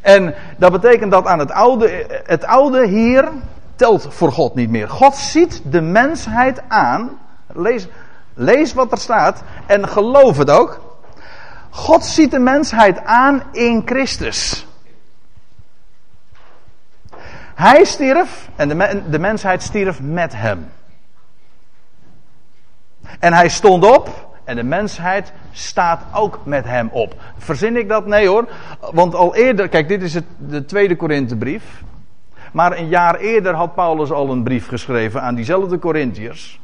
En 0.00 0.34
dat 0.58 0.72
betekent 0.72 1.10
dat 1.10 1.26
aan 1.26 1.38
het 1.38 1.50
oude, 1.50 2.06
het 2.24 2.44
oude 2.44 2.86
hier 2.86 3.28
telt 3.76 4.06
voor 4.10 4.32
God 4.32 4.54
niet 4.54 4.70
meer. 4.70 4.88
God 4.88 5.14
ziet 5.14 5.62
de 5.64 5.80
mensheid 5.80 6.62
aan. 6.68 7.18
Lees, 7.46 7.88
lees 8.34 8.72
wat 8.72 8.92
er 8.92 8.98
staat 8.98 9.42
en 9.66 9.88
geloof 9.88 10.36
het 10.36 10.50
ook. 10.50 10.80
God 11.70 12.04
ziet 12.04 12.30
de 12.30 12.38
mensheid 12.38 13.04
aan 13.04 13.42
in 13.52 13.82
Christus. 13.84 14.66
Hij 17.54 17.84
stierf 17.84 18.48
en 18.56 18.68
de, 19.10 19.18
mensheid 19.18 19.62
stierf 19.62 20.00
met 20.00 20.32
hem. 20.36 20.70
En 23.18 23.32
hij 23.32 23.48
stond 23.48 23.84
op 23.84 24.36
en 24.44 24.56
de 24.56 24.62
mensheid 24.62 25.32
staat 25.52 26.04
ook 26.12 26.40
met 26.44 26.64
hem 26.64 26.88
op. 26.92 27.14
Verzin 27.38 27.76
ik 27.76 27.88
dat? 27.88 28.06
Nee 28.06 28.28
hoor. 28.28 28.48
Want 28.92 29.14
al 29.14 29.34
eerder, 29.34 29.68
kijk, 29.68 29.88
dit 29.88 30.02
is 30.02 30.14
het, 30.14 30.24
de 30.38 30.64
tweede 30.64 30.96
Korinthebrief. 30.96 31.82
Maar 32.52 32.78
een 32.78 32.88
jaar 32.88 33.16
eerder 33.16 33.54
had 33.54 33.74
Paulus 33.74 34.10
al 34.10 34.30
een 34.30 34.42
brief 34.42 34.68
geschreven 34.68 35.22
aan 35.22 35.34
diezelfde 35.34 35.78
Corinthiërs. 35.78 36.60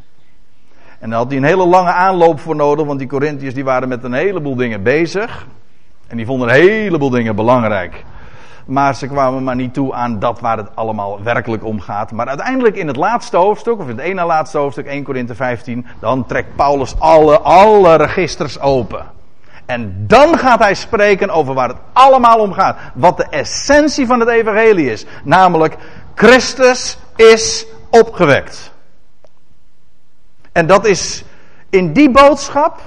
En 0.98 1.10
daar 1.10 1.18
had 1.18 1.28
hij 1.28 1.36
een 1.36 1.44
hele 1.44 1.66
lange 1.66 1.92
aanloop 1.92 2.40
voor 2.40 2.56
nodig, 2.56 2.86
want 2.86 2.98
die 2.98 3.08
Corinthiërs 3.08 3.54
die 3.54 3.64
waren 3.64 3.88
met 3.88 4.04
een 4.04 4.12
heleboel 4.12 4.56
dingen 4.56 4.82
bezig. 4.82 5.46
En 6.06 6.16
die 6.16 6.26
vonden 6.26 6.48
een 6.48 6.54
heleboel 6.54 7.10
dingen 7.10 7.36
belangrijk. 7.36 8.04
Maar 8.66 8.94
ze 8.94 9.06
kwamen 9.06 9.44
maar 9.44 9.56
niet 9.56 9.74
toe 9.74 9.94
aan 9.94 10.18
dat 10.18 10.40
waar 10.40 10.56
het 10.56 10.68
allemaal 10.74 11.22
werkelijk 11.22 11.64
om 11.64 11.80
gaat. 11.80 12.12
Maar 12.12 12.26
uiteindelijk 12.26 12.76
in 12.76 12.86
het 12.86 12.96
laatste 12.96 13.36
hoofdstuk, 13.36 13.78
of 13.78 13.88
in 13.88 13.96
het 13.96 14.06
ene 14.06 14.24
laatste 14.24 14.58
hoofdstuk, 14.58 14.86
1 14.86 15.02
Korinthe 15.02 15.34
15, 15.34 15.86
dan 16.00 16.26
trekt 16.26 16.56
Paulus 16.56 17.00
alle, 17.00 17.38
alle 17.40 17.96
registers 17.96 18.60
open. 18.60 19.06
En 19.66 20.04
dan 20.06 20.38
gaat 20.38 20.58
hij 20.58 20.74
spreken 20.74 21.30
over 21.30 21.54
waar 21.54 21.68
het 21.68 21.78
allemaal 21.92 22.38
om 22.38 22.52
gaat. 22.52 22.76
Wat 22.94 23.16
de 23.16 23.26
essentie 23.30 24.06
van 24.06 24.20
het 24.20 24.28
evangelie 24.28 24.90
is. 24.90 25.06
Namelijk, 25.24 25.76
Christus 26.14 26.98
is 27.16 27.66
opgewekt. 27.90 28.72
En 30.58 30.66
dat 30.66 30.86
is, 30.86 31.24
in 31.70 31.92
die 31.92 32.10
boodschap 32.10 32.80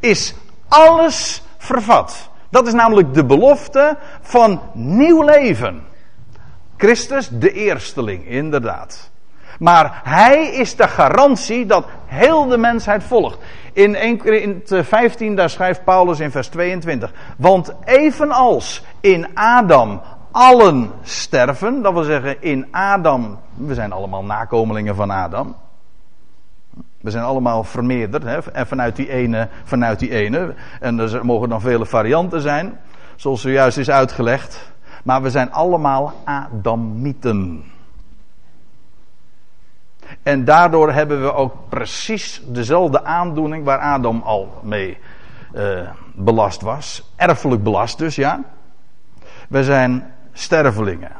is 0.00 0.34
alles 0.68 1.42
vervat. 1.58 2.30
Dat 2.48 2.66
is 2.66 2.72
namelijk 2.72 3.14
de 3.14 3.24
belofte 3.24 3.96
van 4.20 4.60
nieuw 4.72 5.22
leven. 5.22 5.82
Christus, 6.76 7.28
de 7.28 7.52
eersteling, 7.52 8.26
inderdaad. 8.26 9.10
Maar 9.58 10.00
hij 10.04 10.46
is 10.46 10.76
de 10.76 10.88
garantie 10.88 11.66
dat 11.66 11.86
heel 12.06 12.46
de 12.46 12.58
mensheid 12.58 13.04
volgt. 13.04 13.38
In 13.72 13.94
1 13.94 14.62
15, 14.66 15.34
daar 15.34 15.50
schrijft 15.50 15.84
Paulus 15.84 16.20
in 16.20 16.30
vers 16.30 16.48
22. 16.48 17.12
Want 17.36 17.72
evenals 17.84 18.82
in 19.00 19.28
Adam 19.34 20.00
allen 20.30 20.90
sterven, 21.02 21.82
dat 21.82 21.92
wil 21.92 22.02
zeggen 22.02 22.42
in 22.42 22.66
Adam, 22.70 23.38
we 23.54 23.74
zijn 23.74 23.92
allemaal 23.92 24.24
nakomelingen 24.24 24.94
van 24.94 25.10
Adam. 25.10 25.56
We 27.00 27.10
zijn 27.10 27.24
allemaal 27.24 27.64
vermeerderd. 27.64 28.22
Hè? 28.22 28.52
En 28.52 28.66
vanuit 28.66 28.96
die, 28.96 29.10
ene, 29.10 29.48
vanuit 29.64 29.98
die 29.98 30.10
ene. 30.10 30.54
En 30.80 30.98
er 30.98 31.24
mogen 31.24 31.48
dan 31.48 31.60
vele 31.60 31.86
varianten 31.86 32.40
zijn. 32.40 32.78
Zoals 33.16 33.40
zojuist 33.40 33.78
is 33.78 33.90
uitgelegd. 33.90 34.72
Maar 35.04 35.22
we 35.22 35.30
zijn 35.30 35.52
allemaal 35.52 36.12
Adamieten. 36.24 37.64
En 40.22 40.44
daardoor 40.44 40.92
hebben 40.92 41.22
we 41.22 41.32
ook 41.32 41.54
precies 41.68 42.42
dezelfde 42.46 43.04
aandoening 43.04 43.64
waar 43.64 43.78
Adam 43.78 44.22
al 44.22 44.60
mee 44.62 44.98
uh, 45.54 45.90
belast 46.14 46.60
was. 46.60 47.12
Erfelijk 47.16 47.62
belast 47.62 47.98
dus, 47.98 48.14
ja. 48.14 48.40
We 49.48 49.64
zijn 49.64 50.14
stervelingen. 50.32 51.12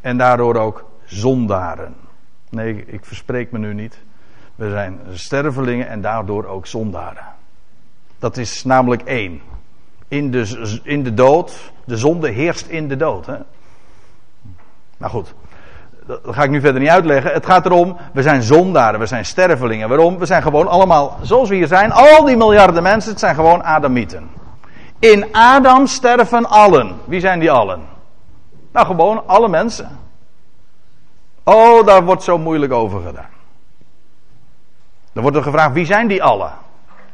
En 0.00 0.18
daardoor 0.18 0.56
ook 0.56 0.90
zondaren. 1.04 1.94
Nee, 2.50 2.84
ik 2.86 3.04
verspreek 3.04 3.52
me 3.52 3.58
nu 3.58 3.74
niet. 3.74 3.98
We 4.58 4.70
zijn 4.70 5.00
stervelingen 5.12 5.88
en 5.88 6.00
daardoor 6.00 6.44
ook 6.44 6.66
zondaren. 6.66 7.24
Dat 8.18 8.36
is 8.36 8.64
namelijk 8.64 9.02
één. 9.02 9.40
In 10.08 10.30
de, 10.30 10.80
in 10.82 11.02
de 11.02 11.14
dood, 11.14 11.72
de 11.84 11.96
zonde 11.96 12.28
heerst 12.28 12.66
in 12.66 12.88
de 12.88 12.96
dood. 12.96 13.26
Hè? 13.26 13.36
Nou 14.96 15.12
goed, 15.12 15.34
dat 16.06 16.20
ga 16.24 16.42
ik 16.42 16.50
nu 16.50 16.60
verder 16.60 16.80
niet 16.80 16.90
uitleggen. 16.90 17.32
Het 17.32 17.46
gaat 17.46 17.66
erom, 17.66 17.96
we 18.12 18.22
zijn 18.22 18.42
zondaren, 18.42 19.00
we 19.00 19.06
zijn 19.06 19.24
stervelingen. 19.24 19.88
Waarom? 19.88 20.18
We 20.18 20.26
zijn 20.26 20.42
gewoon 20.42 20.68
allemaal, 20.68 21.18
zoals 21.22 21.48
we 21.48 21.54
hier 21.54 21.66
zijn, 21.66 21.92
al 21.92 22.24
die 22.24 22.36
miljarden 22.36 22.82
mensen, 22.82 23.10
het 23.10 23.20
zijn 23.20 23.34
gewoon 23.34 23.62
Adamieten. 23.62 24.30
In 24.98 25.26
Adam 25.32 25.86
sterven 25.86 26.46
allen. 26.46 26.96
Wie 27.04 27.20
zijn 27.20 27.38
die 27.38 27.50
allen? 27.50 27.80
Nou, 28.72 28.86
gewoon 28.86 29.22
alle 29.26 29.48
mensen. 29.48 29.98
Oh, 31.44 31.86
daar 31.86 32.04
wordt 32.04 32.22
zo 32.22 32.38
moeilijk 32.38 32.72
over 32.72 33.00
gedaan. 33.00 33.36
Dan 35.18 35.26
wordt 35.26 35.46
er 35.46 35.52
gevraagd, 35.52 35.74
wie 35.74 35.86
zijn 35.86 36.08
die 36.08 36.22
allen? 36.22 36.52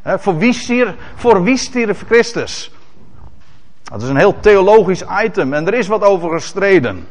voor, 0.04 0.38
wie 0.38 0.52
stierf, 0.52 0.94
voor 1.14 1.42
wie 1.42 1.56
stierf 1.56 2.04
Christus? 2.06 2.70
Dat 3.82 4.02
is 4.02 4.08
een 4.08 4.16
heel 4.16 4.40
theologisch 4.40 5.04
item 5.24 5.52
en 5.52 5.66
er 5.66 5.74
is 5.74 5.86
wat 5.86 6.02
over 6.02 6.30
gestreden. 6.30 7.08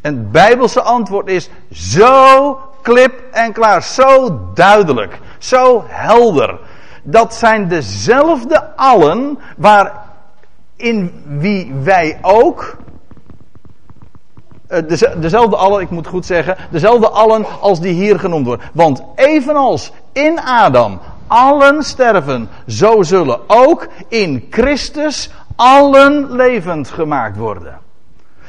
En 0.00 0.14
het 0.14 0.32
bijbelse 0.32 0.82
antwoord 0.82 1.28
is 1.28 1.50
zo 1.72 2.58
klip 2.82 3.22
en 3.30 3.52
klaar, 3.52 3.82
zo 3.82 4.40
duidelijk, 4.54 5.18
zo 5.38 5.84
helder. 5.86 6.58
Dat 7.02 7.34
zijn 7.34 7.68
dezelfde 7.68 8.76
allen 8.76 9.38
waar 9.56 9.92
in 10.76 11.22
wie 11.26 11.72
wij 11.82 12.18
ook 12.22 12.76
eh, 14.68 14.82
dezelfde 15.16 15.56
allen, 15.56 15.80
ik 15.80 15.90
moet 15.90 16.06
goed 16.06 16.26
zeggen, 16.26 16.56
dezelfde 16.70 17.08
allen 17.08 17.46
als 17.60 17.80
die 17.80 17.92
hier 17.92 18.18
genoemd 18.18 18.46
worden. 18.46 18.66
Want 18.72 19.02
evenals 19.14 19.92
in 20.18 20.40
Adam 20.40 21.00
allen 21.26 21.82
sterven, 21.82 22.48
zo 22.66 23.02
zullen 23.02 23.40
ook 23.46 23.88
in 24.08 24.46
Christus 24.50 25.30
allen 25.56 26.32
levend 26.32 26.88
gemaakt 26.88 27.36
worden. 27.36 27.78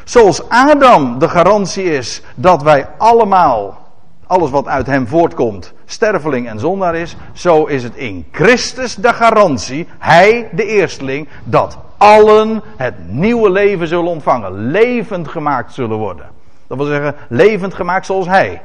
Zoals 0.04 0.50
Adam 0.50 1.20
de 1.20 1.30
garantie 1.30 1.84
is 1.84 2.22
dat 2.36 2.64
wij 2.64 2.88
allemaal, 2.98 3.78
alles 4.28 4.50
wat 4.50 4.68
uit 4.68 4.86
hem 4.86 5.08
voortkomt, 5.08 5.74
sterveling 5.86 6.48
en 6.48 6.60
zondaar 6.60 6.96
is, 6.96 7.16
zo 7.34 7.66
is 7.66 7.84
het 7.84 7.96
in 7.96 8.26
Christus 8.32 8.96
de 8.96 9.14
garantie, 9.14 9.88
hij 10.00 10.50
de 10.52 10.66
eersteling, 10.66 11.28
dat 11.44 11.78
allen 11.98 12.62
het 12.78 12.94
nieuwe 13.08 13.52
leven 13.52 13.88
zullen 13.88 14.12
ontvangen, 14.12 14.72
levend 14.72 15.28
gemaakt 15.28 15.74
zullen 15.74 15.98
worden. 15.98 16.26
Dat 16.68 16.78
wil 16.78 16.86
zeggen, 16.86 17.16
levend 17.28 17.74
gemaakt 17.74 18.06
zoals 18.06 18.28
hij. 18.28 18.62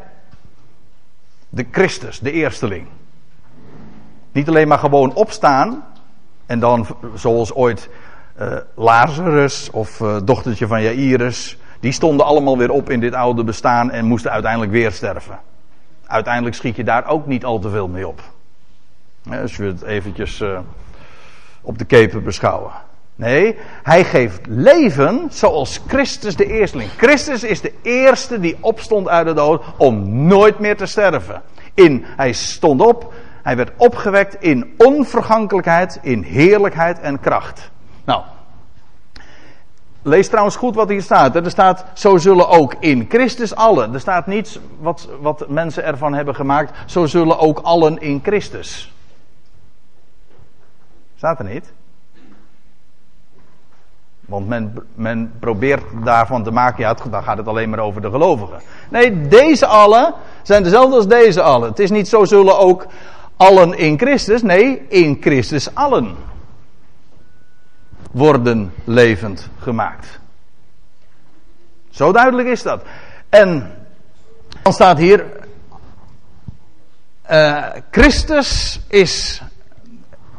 De 1.54 1.66
Christus, 1.70 2.18
de 2.18 2.32
eersteling. 2.32 2.86
Niet 4.32 4.48
alleen 4.48 4.68
maar 4.68 4.78
gewoon 4.78 5.14
opstaan 5.14 5.84
en 6.46 6.58
dan 6.58 6.86
zoals 7.14 7.54
ooit 7.54 7.88
uh, 8.40 8.56
Lazarus 8.74 9.70
of 9.70 10.00
uh, 10.00 10.16
dochtertje 10.24 10.66
van 10.66 10.82
Jairus, 10.82 11.58
die 11.80 11.92
stonden 11.92 12.26
allemaal 12.26 12.58
weer 12.58 12.70
op 12.70 12.90
in 12.90 13.00
dit 13.00 13.14
oude 13.14 13.44
bestaan 13.44 13.90
en 13.90 14.04
moesten 14.04 14.30
uiteindelijk 14.30 14.72
weer 14.72 14.92
sterven. 14.92 15.38
Uiteindelijk 16.06 16.54
schiet 16.54 16.76
je 16.76 16.84
daar 16.84 17.06
ook 17.06 17.26
niet 17.26 17.44
al 17.44 17.58
te 17.58 17.70
veel 17.70 17.88
mee 17.88 18.08
op. 18.08 18.20
Als 19.30 19.56
we 19.56 19.64
het 19.64 19.82
eventjes 19.82 20.42
op 21.60 21.78
de 21.78 21.84
keper 21.84 22.22
beschouwen. 22.22 22.72
Nee, 23.16 23.58
hij 23.82 24.04
geeft 24.04 24.46
leven 24.46 25.26
zoals 25.30 25.80
Christus 25.86 26.36
de 26.36 26.46
eersteling. 26.46 26.90
Christus 26.90 27.44
is 27.44 27.60
de 27.60 27.72
eerste 27.82 28.40
die 28.40 28.56
opstond 28.60 29.08
uit 29.08 29.26
de 29.26 29.32
dood 29.32 29.62
om 29.76 30.26
nooit 30.26 30.58
meer 30.58 30.76
te 30.76 30.86
sterven. 30.86 31.42
In, 31.74 32.04
hij 32.06 32.32
stond 32.32 32.80
op, 32.80 33.12
hij 33.42 33.56
werd 33.56 33.70
opgewekt 33.76 34.42
in 34.42 34.74
onvergankelijkheid, 34.78 35.98
in 36.02 36.22
heerlijkheid 36.22 37.00
en 37.00 37.20
kracht. 37.20 37.70
Nou, 38.04 38.22
lees 40.02 40.28
trouwens 40.28 40.56
goed 40.56 40.74
wat 40.74 40.88
hier 40.88 41.02
staat. 41.02 41.36
Er 41.36 41.50
staat, 41.50 41.84
zo 41.94 42.16
zullen 42.16 42.48
ook 42.48 42.74
in 42.78 43.06
Christus 43.08 43.54
allen. 43.54 43.94
Er 43.94 44.00
staat 44.00 44.26
niets 44.26 44.58
wat, 44.78 45.08
wat 45.20 45.48
mensen 45.48 45.84
ervan 45.84 46.14
hebben 46.14 46.34
gemaakt. 46.34 46.90
Zo 46.90 47.06
zullen 47.06 47.38
ook 47.38 47.58
allen 47.58 47.98
in 47.98 48.20
Christus. 48.22 48.92
Staat 51.16 51.38
er 51.38 51.44
niet? 51.44 51.72
Want 54.26 54.48
men, 54.48 54.78
men 54.94 55.32
probeert 55.38 55.82
daarvan 56.04 56.44
te 56.44 56.50
maken, 56.50 56.82
ja, 56.82 56.96
dan 57.10 57.22
gaat 57.22 57.36
het 57.36 57.46
alleen 57.46 57.70
maar 57.70 57.78
over 57.78 58.02
de 58.02 58.10
gelovigen. 58.10 58.60
Nee, 58.90 59.28
deze 59.28 59.66
allen 59.66 60.14
zijn 60.42 60.62
dezelfde 60.62 60.96
als 60.96 61.08
deze 61.08 61.42
allen. 61.42 61.68
Het 61.68 61.78
is 61.78 61.90
niet 61.90 62.08
zo 62.08 62.24
zullen 62.24 62.58
ook 62.58 62.86
allen 63.36 63.78
in 63.78 63.98
Christus. 63.98 64.42
Nee, 64.42 64.82
in 64.88 65.16
Christus 65.20 65.74
allen 65.74 66.16
worden 68.10 68.72
levend 68.84 69.48
gemaakt. 69.58 70.20
Zo 71.90 72.12
duidelijk 72.12 72.48
is 72.48 72.62
dat. 72.62 72.82
En 73.28 73.72
dan 74.62 74.72
staat 74.72 74.98
hier, 74.98 75.24
uh, 77.30 77.66
Christus 77.90 78.80
is 78.88 79.42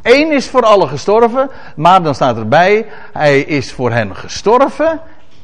Eén 0.06 0.32
is 0.32 0.48
voor 0.48 0.62
allen 0.62 0.88
gestorven, 0.88 1.50
maar 1.76 2.02
dan 2.02 2.14
staat 2.14 2.36
erbij, 2.36 2.86
hij 3.12 3.40
is 3.40 3.72
voor 3.72 3.90
hen 3.90 4.16
gestorven 4.16 5.00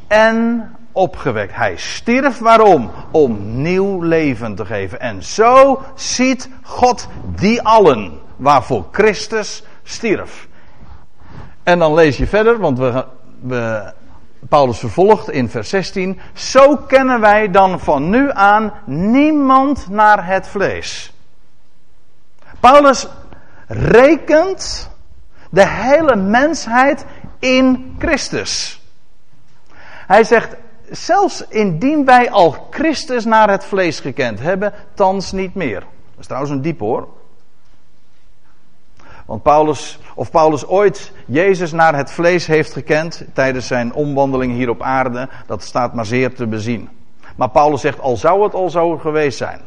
en 0.08 0.70
opgewekt. 0.92 1.54
Hij 1.54 1.76
stierf 1.76 2.38
waarom? 2.38 2.90
Om 3.10 3.62
nieuw 3.62 4.00
leven 4.00 4.54
te 4.54 4.64
geven. 4.64 5.00
En 5.00 5.22
zo 5.22 5.82
ziet 5.94 6.48
God 6.62 7.08
die 7.36 7.62
allen 7.62 8.20
waarvoor 8.36 8.84
Christus 8.90 9.64
stierf. 9.82 10.48
En 11.62 11.78
dan 11.78 11.94
lees 11.94 12.16
je 12.16 12.26
verder, 12.26 12.58
want 12.58 12.78
we, 12.78 13.04
we, 13.40 13.92
Paulus 14.48 14.78
vervolgt 14.78 15.30
in 15.30 15.48
vers 15.48 15.68
16. 15.68 16.20
Zo 16.32 16.76
kennen 16.76 17.20
wij 17.20 17.50
dan 17.50 17.80
van 17.80 18.10
nu 18.10 18.30
aan 18.32 18.72
niemand 18.86 19.88
naar 19.88 20.26
het 20.26 20.48
vlees. 20.48 21.12
Paulus 22.60 23.08
rekent 23.72 24.90
de 25.50 25.66
hele 25.66 26.16
mensheid 26.16 27.04
in 27.38 27.94
Christus. 27.98 28.82
Hij 30.06 30.24
zegt, 30.24 30.56
zelfs 30.90 31.46
indien 31.48 32.04
wij 32.04 32.30
al 32.30 32.66
Christus 32.70 33.24
naar 33.24 33.50
het 33.50 33.64
vlees 33.64 34.00
gekend 34.00 34.40
hebben, 34.40 34.72
thans 34.94 35.32
niet 35.32 35.54
meer. 35.54 35.80
Dat 35.80 36.18
is 36.18 36.26
trouwens 36.26 36.52
een 36.52 36.62
diep 36.62 36.80
hoor. 36.80 37.08
Want 39.26 39.42
Paulus, 39.42 39.98
of 40.14 40.30
Paulus 40.30 40.66
ooit 40.66 41.12
Jezus 41.26 41.72
naar 41.72 41.96
het 41.96 42.10
vlees 42.10 42.46
heeft 42.46 42.72
gekend 42.72 43.24
tijdens 43.32 43.66
zijn 43.66 43.92
omwandeling 43.92 44.52
hier 44.52 44.68
op 44.68 44.82
aarde, 44.82 45.28
dat 45.46 45.62
staat 45.62 45.94
maar 45.94 46.06
zeer 46.06 46.34
te 46.34 46.46
bezien. 46.46 46.88
Maar 47.36 47.50
Paulus 47.50 47.80
zegt, 47.80 48.00
al 48.00 48.16
zou 48.16 48.42
het 48.42 48.54
al 48.54 48.70
zo 48.70 48.98
geweest 48.98 49.38
zijn. 49.38 49.60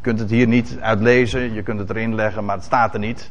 Je 0.00 0.06
kunt 0.06 0.20
het 0.20 0.30
hier 0.30 0.46
niet 0.46 0.76
uitlezen, 0.80 1.52
je 1.52 1.62
kunt 1.62 1.78
het 1.78 1.90
erin 1.90 2.14
leggen, 2.14 2.44
maar 2.44 2.56
het 2.56 2.64
staat 2.64 2.94
er 2.94 3.00
niet. 3.00 3.30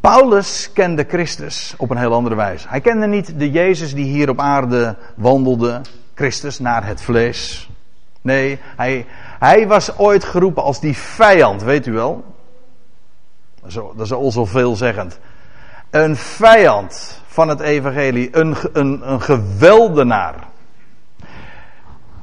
Paulus 0.00 0.70
kende 0.72 1.04
Christus 1.08 1.74
op 1.76 1.90
een 1.90 1.96
heel 1.96 2.12
andere 2.12 2.34
wijze. 2.34 2.68
Hij 2.68 2.80
kende 2.80 3.06
niet 3.06 3.38
de 3.38 3.50
Jezus 3.50 3.94
die 3.94 4.04
hier 4.04 4.28
op 4.28 4.40
aarde 4.40 4.96
wandelde, 5.16 5.80
Christus 6.14 6.58
naar 6.58 6.86
het 6.86 7.02
vlees. 7.02 7.70
Nee, 8.20 8.58
hij, 8.76 9.06
hij 9.38 9.68
was 9.68 9.98
ooit 9.98 10.24
geroepen 10.24 10.62
als 10.62 10.80
die 10.80 10.96
vijand, 10.96 11.62
weet 11.62 11.86
u 11.86 11.92
wel? 11.92 12.24
Dat 13.96 14.00
is 14.00 14.12
al 14.12 14.30
zo 14.30 14.44
veelzeggend. 14.44 15.18
Een 15.90 16.16
vijand 16.16 17.22
van 17.26 17.48
het 17.48 17.60
evangelie, 17.60 18.36
een, 18.36 18.56
een, 18.72 19.12
een 19.12 19.22
geweldenaar. 19.22 20.48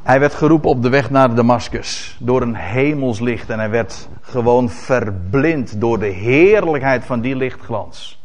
Hij 0.08 0.20
werd 0.20 0.34
geroepen 0.34 0.70
op 0.70 0.82
de 0.82 0.90
weg 0.90 1.10
naar 1.10 1.36
Damascus 1.36 2.18
door 2.20 2.42
een 2.42 2.56
hemelslicht 2.56 3.50
en 3.50 3.60
hij 3.60 3.70
werd 3.70 4.08
gewoon 4.22 4.70
verblind 4.70 5.82
door 5.82 6.00
de 6.00 6.06
heerlijkheid 6.06 7.06
van 7.06 7.22
die 7.22 7.36
lichtglans. 7.36 8.22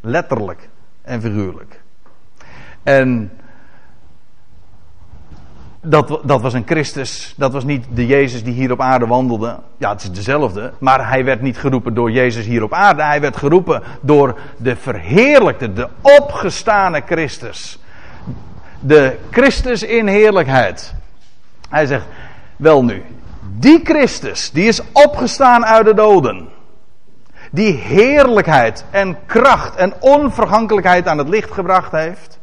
Letterlijk 0.00 0.68
en 1.02 1.20
figuurlijk. 1.20 1.82
En 2.82 3.30
dat, 5.80 6.20
dat 6.24 6.40
was 6.40 6.52
een 6.52 6.66
Christus, 6.66 7.34
dat 7.36 7.52
was 7.52 7.64
niet 7.64 7.86
de 7.94 8.06
Jezus 8.06 8.44
die 8.44 8.54
hier 8.54 8.72
op 8.72 8.80
aarde 8.80 9.06
wandelde. 9.06 9.58
Ja, 9.76 9.90
het 9.90 10.02
is 10.02 10.12
dezelfde, 10.12 10.72
maar 10.78 11.08
hij 11.08 11.24
werd 11.24 11.40
niet 11.40 11.58
geroepen 11.58 11.94
door 11.94 12.10
Jezus 12.10 12.46
hier 12.46 12.62
op 12.62 12.72
aarde. 12.72 13.02
Hij 13.02 13.20
werd 13.20 13.36
geroepen 13.36 13.82
door 14.00 14.38
de 14.56 14.76
verheerlijkte, 14.76 15.72
de 15.72 15.88
opgestane 16.00 17.02
Christus. 17.06 17.78
De 18.80 19.16
Christus 19.30 19.82
in 19.82 20.06
heerlijkheid. 20.06 20.96
Hij 21.68 21.86
zegt, 21.86 22.06
wel 22.56 22.84
nu, 22.84 23.04
die 23.40 23.80
Christus, 23.84 24.50
die 24.50 24.68
is 24.68 24.80
opgestaan 24.92 25.64
uit 25.64 25.84
de 25.84 25.94
doden. 25.94 26.48
Die 27.50 27.72
heerlijkheid 27.72 28.84
en 28.90 29.18
kracht 29.26 29.76
en 29.76 29.92
onvergankelijkheid 30.00 31.06
aan 31.06 31.18
het 31.18 31.28
licht 31.28 31.52
gebracht 31.52 31.92
heeft. 31.92 32.38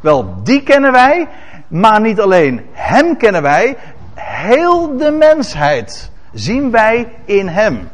Wel, 0.00 0.42
die 0.42 0.62
kennen 0.62 0.92
wij, 0.92 1.28
maar 1.68 2.00
niet 2.00 2.20
alleen 2.20 2.66
Hem 2.72 3.16
kennen 3.16 3.42
wij, 3.42 3.76
heel 4.14 4.96
de 4.96 5.10
mensheid 5.10 6.10
zien 6.32 6.70
wij 6.70 7.12
in 7.24 7.48
Hem. 7.48 7.90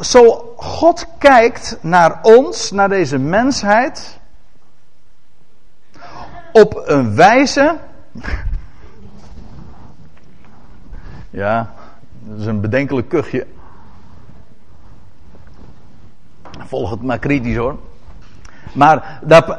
Zo 0.00 0.52
God 0.56 1.06
kijkt 1.18 1.78
naar 1.80 2.18
ons, 2.22 2.70
naar 2.70 2.88
deze 2.88 3.18
mensheid, 3.18 4.18
op 6.60 6.82
een 6.86 7.14
wijze. 7.14 7.76
Ja, 11.30 11.72
dat 12.20 12.40
is 12.40 12.46
een 12.46 12.60
bedenkelijk 12.60 13.08
kuchje. 13.08 13.46
Volg 16.58 16.90
het 16.90 17.02
maar 17.02 17.18
kritisch 17.18 17.56
hoor. 17.56 17.78
Maar 18.72 19.18
dat, 19.22 19.58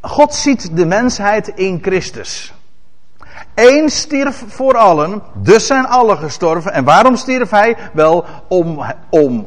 God 0.00 0.34
ziet 0.34 0.76
de 0.76 0.86
mensheid 0.86 1.48
in 1.48 1.78
Christus. 1.82 2.54
Eén 3.54 3.90
stierf 3.90 4.44
voor 4.46 4.76
allen, 4.76 5.22
dus 5.34 5.66
zijn 5.66 5.86
allen 5.86 6.18
gestorven. 6.18 6.72
En 6.72 6.84
waarom 6.84 7.16
stierf 7.16 7.50
hij? 7.50 7.76
Wel 7.92 8.24
om, 8.48 8.84
om 9.10 9.46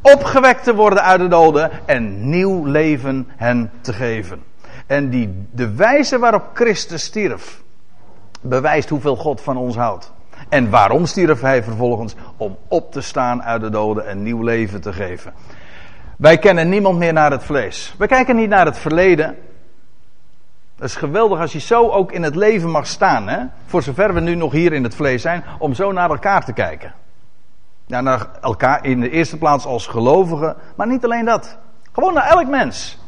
opgewekt 0.00 0.64
te 0.64 0.74
worden 0.74 1.02
uit 1.02 1.20
de 1.20 1.28
doden 1.28 1.70
en 1.84 2.28
nieuw 2.28 2.64
leven 2.64 3.28
hen 3.36 3.70
te 3.80 3.92
geven. 3.92 4.51
En 4.92 5.08
die, 5.08 5.46
de 5.50 5.74
wijze 5.74 6.18
waarop 6.18 6.50
Christus 6.54 7.02
stierf, 7.02 7.62
bewijst 8.40 8.88
hoeveel 8.88 9.16
God 9.16 9.40
van 9.40 9.56
ons 9.56 9.76
houdt. 9.76 10.12
En 10.48 10.70
waarom 10.70 11.06
stierf 11.06 11.40
hij 11.40 11.62
vervolgens? 11.62 12.14
Om 12.36 12.56
op 12.68 12.92
te 12.92 13.00
staan 13.00 13.42
uit 13.42 13.60
de 13.60 13.70
doden 13.70 14.06
en 14.06 14.22
nieuw 14.22 14.42
leven 14.42 14.80
te 14.80 14.92
geven. 14.92 15.32
Wij 16.16 16.38
kennen 16.38 16.68
niemand 16.68 16.98
meer 16.98 17.12
naar 17.12 17.30
het 17.30 17.44
vlees. 17.44 17.94
Wij 17.98 18.06
kijken 18.06 18.36
niet 18.36 18.48
naar 18.48 18.66
het 18.66 18.78
verleden. 18.78 19.26
Het 20.74 20.84
is 20.84 20.96
geweldig 20.96 21.40
als 21.40 21.52
je 21.52 21.60
zo 21.60 21.88
ook 21.88 22.12
in 22.12 22.22
het 22.22 22.36
leven 22.36 22.70
mag 22.70 22.86
staan. 22.86 23.28
Hè? 23.28 23.44
Voor 23.66 23.82
zover 23.82 24.14
we 24.14 24.20
nu 24.20 24.34
nog 24.34 24.52
hier 24.52 24.72
in 24.72 24.84
het 24.84 24.94
vlees 24.94 25.22
zijn. 25.22 25.44
Om 25.58 25.74
zo 25.74 25.92
naar 25.92 26.10
elkaar 26.10 26.44
te 26.44 26.52
kijken. 26.52 26.94
Ja, 27.86 28.00
naar 28.00 28.26
elkaar 28.40 28.84
in 28.84 29.00
de 29.00 29.10
eerste 29.10 29.38
plaats 29.38 29.66
als 29.66 29.86
gelovigen. 29.86 30.56
Maar 30.76 30.86
niet 30.86 31.04
alleen 31.04 31.24
dat. 31.24 31.58
Gewoon 31.92 32.14
naar 32.14 32.28
elk 32.28 32.48
mens. 32.48 33.00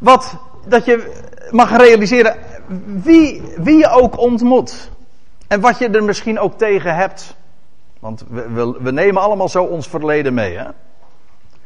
Wat 0.00 0.36
dat 0.66 0.84
je 0.84 1.22
mag 1.50 1.76
realiseren 1.76 2.36
wie, 3.02 3.42
wie 3.56 3.76
je 3.76 3.88
ook 3.88 4.18
ontmoet. 4.18 4.90
En 5.48 5.60
wat 5.60 5.78
je 5.78 5.88
er 5.88 6.04
misschien 6.04 6.38
ook 6.38 6.58
tegen 6.58 6.94
hebt. 6.94 7.36
Want 8.00 8.24
we, 8.28 8.48
we, 8.50 8.76
we 8.80 8.92
nemen 8.92 9.22
allemaal 9.22 9.48
zo 9.48 9.62
ons 9.62 9.88
verleden 9.88 10.34
mee. 10.34 10.56
Hè? 10.56 10.66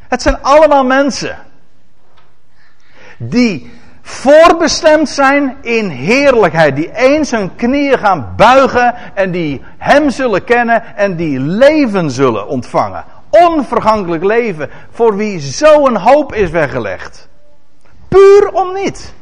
Het 0.09 0.23
zijn 0.23 0.43
allemaal 0.43 0.85
mensen. 0.85 1.39
Die 3.17 3.73
voorbestemd 4.03 5.09
zijn 5.09 5.57
in 5.61 5.89
heerlijkheid. 5.89 6.77
Die 6.77 6.93
eens 6.93 7.31
hun 7.31 7.55
knieën 7.55 7.99
gaan 7.99 8.33
buigen 8.37 8.95
en 9.15 9.31
die 9.31 9.63
Hem 9.79 10.11
zullen 10.11 10.45
kennen 10.45 10.97
en 10.97 11.17
die 11.17 11.41
leven 11.41 12.11
zullen 12.11 12.49
ontvangen. 12.49 13.05
Onvergankelijk 13.31 14.25
leven 14.25 14.71
voor 14.91 15.17
wie 15.17 15.41
zo'n 15.41 15.97
hoop 15.97 16.35
is 16.35 16.51
weggelegd. 16.51 17.29
Puur 18.15 18.53
om 18.53 18.73
niet. 18.75 19.15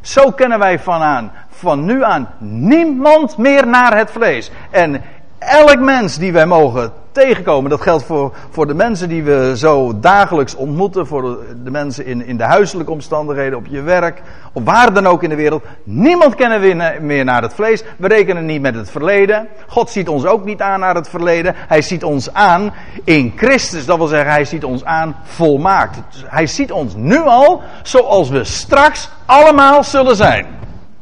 Zo 0.00 0.30
kennen 0.30 0.58
wij 0.58 0.78
van, 0.78 1.02
aan, 1.02 1.32
van 1.48 1.84
nu 1.84 2.04
aan 2.04 2.28
niemand 2.38 3.36
meer 3.36 3.66
naar 3.66 3.96
het 3.96 4.10
vlees. 4.10 4.50
En 4.70 5.02
elk 5.46 5.78
mens 5.80 6.18
die 6.18 6.32
wij 6.32 6.46
mogen 6.46 6.92
tegenkomen. 7.12 7.70
Dat 7.70 7.80
geldt 7.80 8.04
voor, 8.04 8.32
voor 8.50 8.66
de 8.66 8.74
mensen 8.74 9.08
die 9.08 9.22
we 9.22 9.52
zo 9.56 10.00
dagelijks 10.00 10.54
ontmoeten. 10.54 11.06
Voor 11.06 11.38
de, 11.64 11.70
mensen 11.70 12.06
in, 12.06 12.26
in 12.26 12.36
de 12.36 12.44
huiselijke 12.44 12.92
omstandigheden, 12.92 13.58
op 13.58 13.66
je 13.66 13.82
werk. 13.82 14.22
Of 14.52 14.64
waar 14.64 14.92
dan 14.92 15.06
ook 15.06 15.22
in 15.22 15.28
de 15.28 15.34
wereld. 15.34 15.64
Niemand 15.84 16.34
kennen 16.34 16.60
we 16.60 16.98
meer 17.00 17.24
naar 17.24 17.42
het 17.42 17.54
vlees. 17.54 17.84
We 17.96 18.08
rekenen 18.08 18.46
niet 18.46 18.60
met 18.60 18.74
het 18.74 18.90
verleden. 18.90 19.48
God 19.66 19.90
ziet 19.90 20.08
ons 20.08 20.26
ook 20.26 20.44
niet 20.44 20.60
aan 20.60 20.80
naar 20.80 20.94
het 20.94 21.08
verleden. 21.08 21.54
Hij 21.56 21.82
ziet 21.82 22.04
ons 22.04 22.32
aan 22.32 22.72
in 23.04 23.32
Christus. 23.36 23.86
Dat 23.86 23.98
wil 23.98 24.06
zeggen, 24.06 24.30
hij 24.30 24.44
ziet 24.44 24.64
ons 24.64 24.84
aan 24.84 25.16
volmaakt. 25.22 25.98
Hij 26.24 26.46
ziet 26.46 26.72
ons 26.72 26.94
nu 26.94 27.18
al 27.18 27.62
zoals 27.82 28.28
we 28.28 28.44
straks 28.44 29.10
allemaal 29.26 29.84
zullen 29.84 30.16
zijn. 30.16 30.46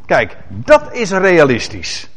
Kijk, 0.06 0.36
dat 0.48 0.82
is 0.92 1.10
realistisch. 1.10 2.09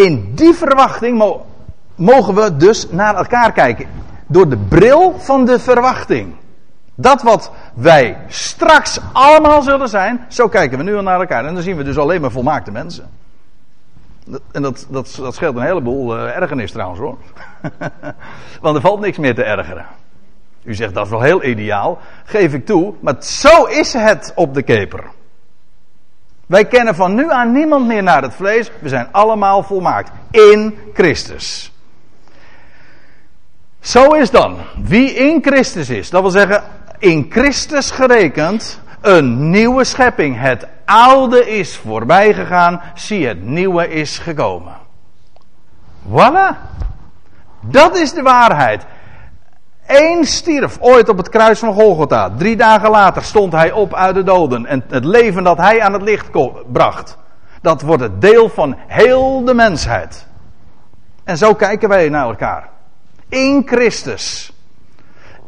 In 0.00 0.34
die 0.34 0.54
verwachting 0.54 1.42
mogen 1.94 2.34
we 2.34 2.56
dus 2.56 2.90
naar 2.90 3.14
elkaar 3.14 3.52
kijken. 3.52 3.86
Door 4.26 4.48
de 4.48 4.56
bril 4.56 5.14
van 5.18 5.44
de 5.44 5.58
verwachting. 5.58 6.34
Dat 6.94 7.22
wat 7.22 7.50
wij 7.74 8.18
straks 8.28 9.00
allemaal 9.12 9.62
zullen 9.62 9.88
zijn, 9.88 10.24
zo 10.28 10.48
kijken 10.48 10.78
we 10.78 10.84
nu 10.84 10.96
al 10.96 11.02
naar 11.02 11.20
elkaar. 11.20 11.44
En 11.44 11.54
dan 11.54 11.62
zien 11.62 11.76
we 11.76 11.82
dus 11.82 11.98
alleen 11.98 12.20
maar 12.20 12.30
volmaakte 12.30 12.70
mensen. 12.70 13.10
En 14.52 14.62
dat, 14.62 14.86
dat, 14.88 15.18
dat 15.20 15.34
scheelt 15.34 15.56
een 15.56 15.62
heleboel 15.62 16.16
uh, 16.16 16.36
ergernis 16.36 16.72
trouwens 16.72 17.00
hoor. 17.00 17.18
Want 18.62 18.76
er 18.76 18.82
valt 18.82 19.00
niks 19.00 19.18
meer 19.18 19.34
te 19.34 19.44
ergeren. 19.44 19.86
U 20.62 20.74
zegt 20.74 20.94
dat 20.94 21.04
is 21.04 21.10
wel 21.10 21.20
heel 21.20 21.44
ideaal. 21.44 21.98
Geef 22.24 22.54
ik 22.54 22.66
toe. 22.66 22.94
Maar 23.00 23.16
zo 23.18 23.64
is 23.64 23.92
het 23.92 24.32
op 24.34 24.54
de 24.54 24.62
keper. 24.62 25.04
Wij 26.50 26.64
kennen 26.64 26.94
van 26.94 27.14
nu 27.14 27.30
aan 27.30 27.52
niemand 27.52 27.86
meer 27.86 28.02
naar 28.02 28.22
het 28.22 28.34
vlees. 28.34 28.70
We 28.80 28.88
zijn 28.88 29.08
allemaal 29.10 29.62
volmaakt. 29.62 30.10
In 30.30 30.78
Christus. 30.94 31.72
Zo 33.80 34.14
is 34.14 34.30
dan. 34.30 34.56
Wie 34.82 35.14
in 35.14 35.42
Christus 35.42 35.90
is. 35.90 36.10
Dat 36.10 36.20
wil 36.20 36.30
zeggen, 36.30 36.62
in 36.98 37.26
Christus 37.28 37.90
gerekend. 37.90 38.80
Een 39.00 39.50
nieuwe 39.50 39.84
schepping. 39.84 40.40
Het 40.40 40.66
oude 40.84 41.50
is 41.50 41.76
voorbij 41.76 42.34
gegaan. 42.34 42.80
Zie, 42.94 43.26
het 43.26 43.42
nieuwe 43.42 43.88
is 43.88 44.18
gekomen. 44.18 44.74
Voilà. 46.08 46.56
Dat 47.60 47.96
is 47.96 48.12
de 48.12 48.22
waarheid. 48.22 48.84
Eén 49.90 50.24
stierf 50.24 50.78
ooit 50.80 51.08
op 51.08 51.16
het 51.16 51.28
kruis 51.28 51.58
van 51.58 51.74
Golgotha. 51.74 52.30
Drie 52.30 52.56
dagen 52.56 52.90
later 52.90 53.22
stond 53.22 53.52
hij 53.52 53.72
op 53.72 53.94
uit 53.94 54.14
de 54.14 54.22
doden. 54.22 54.66
En 54.66 54.84
het 54.88 55.04
leven 55.04 55.44
dat 55.44 55.56
hij 55.56 55.82
aan 55.82 55.92
het 55.92 56.02
licht 56.02 56.30
bracht. 56.72 57.18
Dat 57.62 57.82
wordt 57.82 58.02
het 58.02 58.20
deel 58.20 58.48
van 58.48 58.76
heel 58.86 59.44
de 59.44 59.54
mensheid. 59.54 60.26
En 61.24 61.38
zo 61.38 61.54
kijken 61.54 61.88
wij 61.88 62.08
naar 62.08 62.26
elkaar. 62.26 62.68
In 63.28 63.62
Christus. 63.66 64.52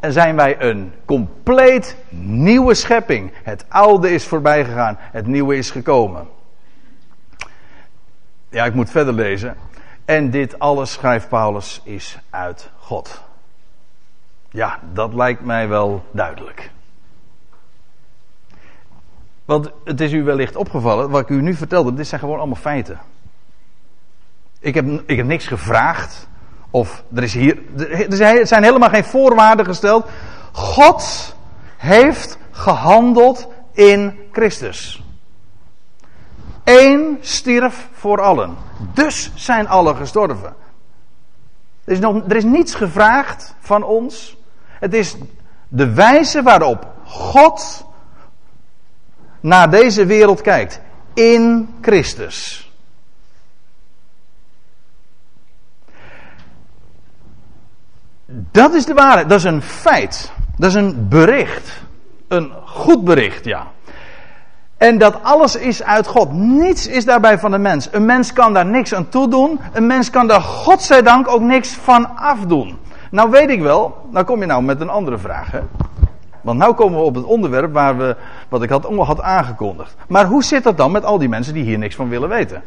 Zijn 0.01 0.37
wij 0.37 0.61
een 0.61 0.93
compleet 1.05 1.97
nieuwe 2.11 2.75
schepping. 2.75 3.33
Het 3.43 3.65
oude 3.69 4.11
is 4.11 4.27
voorbij 4.27 4.65
gegaan. 4.65 4.99
Het 5.01 5.27
nieuwe 5.27 5.57
is 5.57 5.71
gekomen. 5.71 6.29
Ja, 8.49 8.65
ik 8.65 8.75
moet 8.75 8.91
verder 8.91 9.15
lezen. 9.15 9.57
En 10.05 10.31
dit 10.31 10.59
alles, 10.59 10.93
schrijft 10.93 11.29
Paulus, 11.29 11.81
is 11.85 12.19
uit 12.31 12.71
God. 12.79 13.23
Ja, 14.53 14.79
dat 14.93 15.15
lijkt 15.15 15.45
mij 15.45 15.69
wel 15.69 16.05
duidelijk. 16.11 16.71
Want 19.45 19.71
het 19.85 20.01
is 20.01 20.13
u 20.13 20.25
wellicht 20.25 20.57
opgevallen, 20.57 21.11
wat 21.11 21.21
ik 21.21 21.29
u 21.29 21.43
nu 21.43 21.55
vertelde, 21.55 21.95
dit 21.95 22.07
zijn 22.07 22.21
gewoon 22.21 22.39
allemaal 22.39 22.57
feiten. 22.57 23.01
Ik 24.61 24.75
heb, 24.75 25.03
ik 25.07 25.17
heb 25.17 25.27
niks 25.27 25.47
gevraagd. 25.47 26.29
Of 26.71 27.05
er, 27.15 27.23
is 27.23 27.35
hier, 27.35 27.59
er 28.21 28.47
zijn 28.47 28.63
helemaal 28.63 28.89
geen 28.89 29.05
voorwaarden 29.05 29.65
gesteld. 29.65 30.09
God 30.53 31.37
heeft 31.77 32.39
gehandeld 32.51 33.49
in 33.73 34.19
Christus. 34.33 35.03
Eén 36.65 37.19
stierf 37.21 37.89
voor 37.93 38.21
allen. 38.21 38.57
Dus 38.95 39.33
zijn 39.35 39.69
allen 39.69 39.97
gestorven. 39.97 40.55
Er 41.85 41.93
is, 41.93 41.99
nog, 41.99 42.23
er 42.29 42.37
is 42.37 42.45
niets 42.45 42.75
gevraagd 42.75 43.55
van 43.61 43.83
ons. 43.83 44.37
Het 44.83 44.95
is 44.95 45.17
de 45.69 45.93
wijze 45.93 46.43
waarop 46.43 46.87
God 47.05 47.87
naar 49.41 49.71
deze 49.71 50.07
wereld 50.07 50.41
kijkt. 50.41 50.81
In 51.15 51.75
Christus. 51.81 52.71
Dat 58.27 58.75
is 58.75 58.85
de 58.85 58.95
waarheid. 58.95 59.29
Dat 59.29 59.39
is 59.39 59.45
een 59.45 59.63
feit. 59.63 60.33
Dat 60.57 60.69
is 60.69 60.75
een 60.75 61.09
bericht. 61.09 61.73
Een 62.29 62.53
goed 62.65 63.05
bericht, 63.05 63.45
ja. 63.45 63.67
En 64.77 64.99
dat 64.99 65.23
alles 65.23 65.57
is 65.57 65.83
uit 65.83 66.07
God. 66.07 66.33
Niets 66.33 66.87
is 66.87 67.05
daarbij 67.05 67.39
van 67.39 67.51
de 67.51 67.59
mens. 67.59 67.89
Een 67.93 68.05
mens 68.05 68.33
kan 68.33 68.53
daar 68.53 68.67
niks 68.67 68.95
aan 68.95 69.09
toedoen. 69.09 69.61
Een 69.73 69.87
mens 69.87 70.11
kan 70.11 70.27
daar, 70.27 70.41
godzijdank, 70.41 71.29
ook 71.29 71.43
niks 71.43 71.69
van 71.69 72.17
afdoen. 72.17 72.79
Nou 73.13 73.31
weet 73.31 73.51
ik 73.51 73.61
wel, 73.61 74.07
nou 74.11 74.25
kom 74.25 74.41
je 74.41 74.47
nou 74.47 74.63
met 74.63 74.81
een 74.81 74.89
andere 74.89 75.19
vraag. 75.19 75.51
Hè? 75.51 75.61
Want 76.41 76.59
nou 76.59 76.75
komen 76.75 76.99
we 76.99 77.05
op 77.05 77.15
het 77.15 77.25
onderwerp 77.25 77.73
waar 77.73 77.99
we, 77.99 78.17
wat 78.49 78.63
ik 78.63 78.71
had, 78.71 78.85
had 78.85 79.21
aangekondigd. 79.21 79.97
Maar 80.09 80.27
hoe 80.27 80.45
zit 80.45 80.65
dat 80.65 80.77
dan 80.77 80.93
met 80.93 81.05
al 81.05 81.19
die 81.19 81.29
mensen 81.29 81.55
die 81.55 81.65
hier 81.65 81.79
niks 81.79 81.95
van 81.95 82.09
willen 82.09 82.29
weten? 82.29 82.63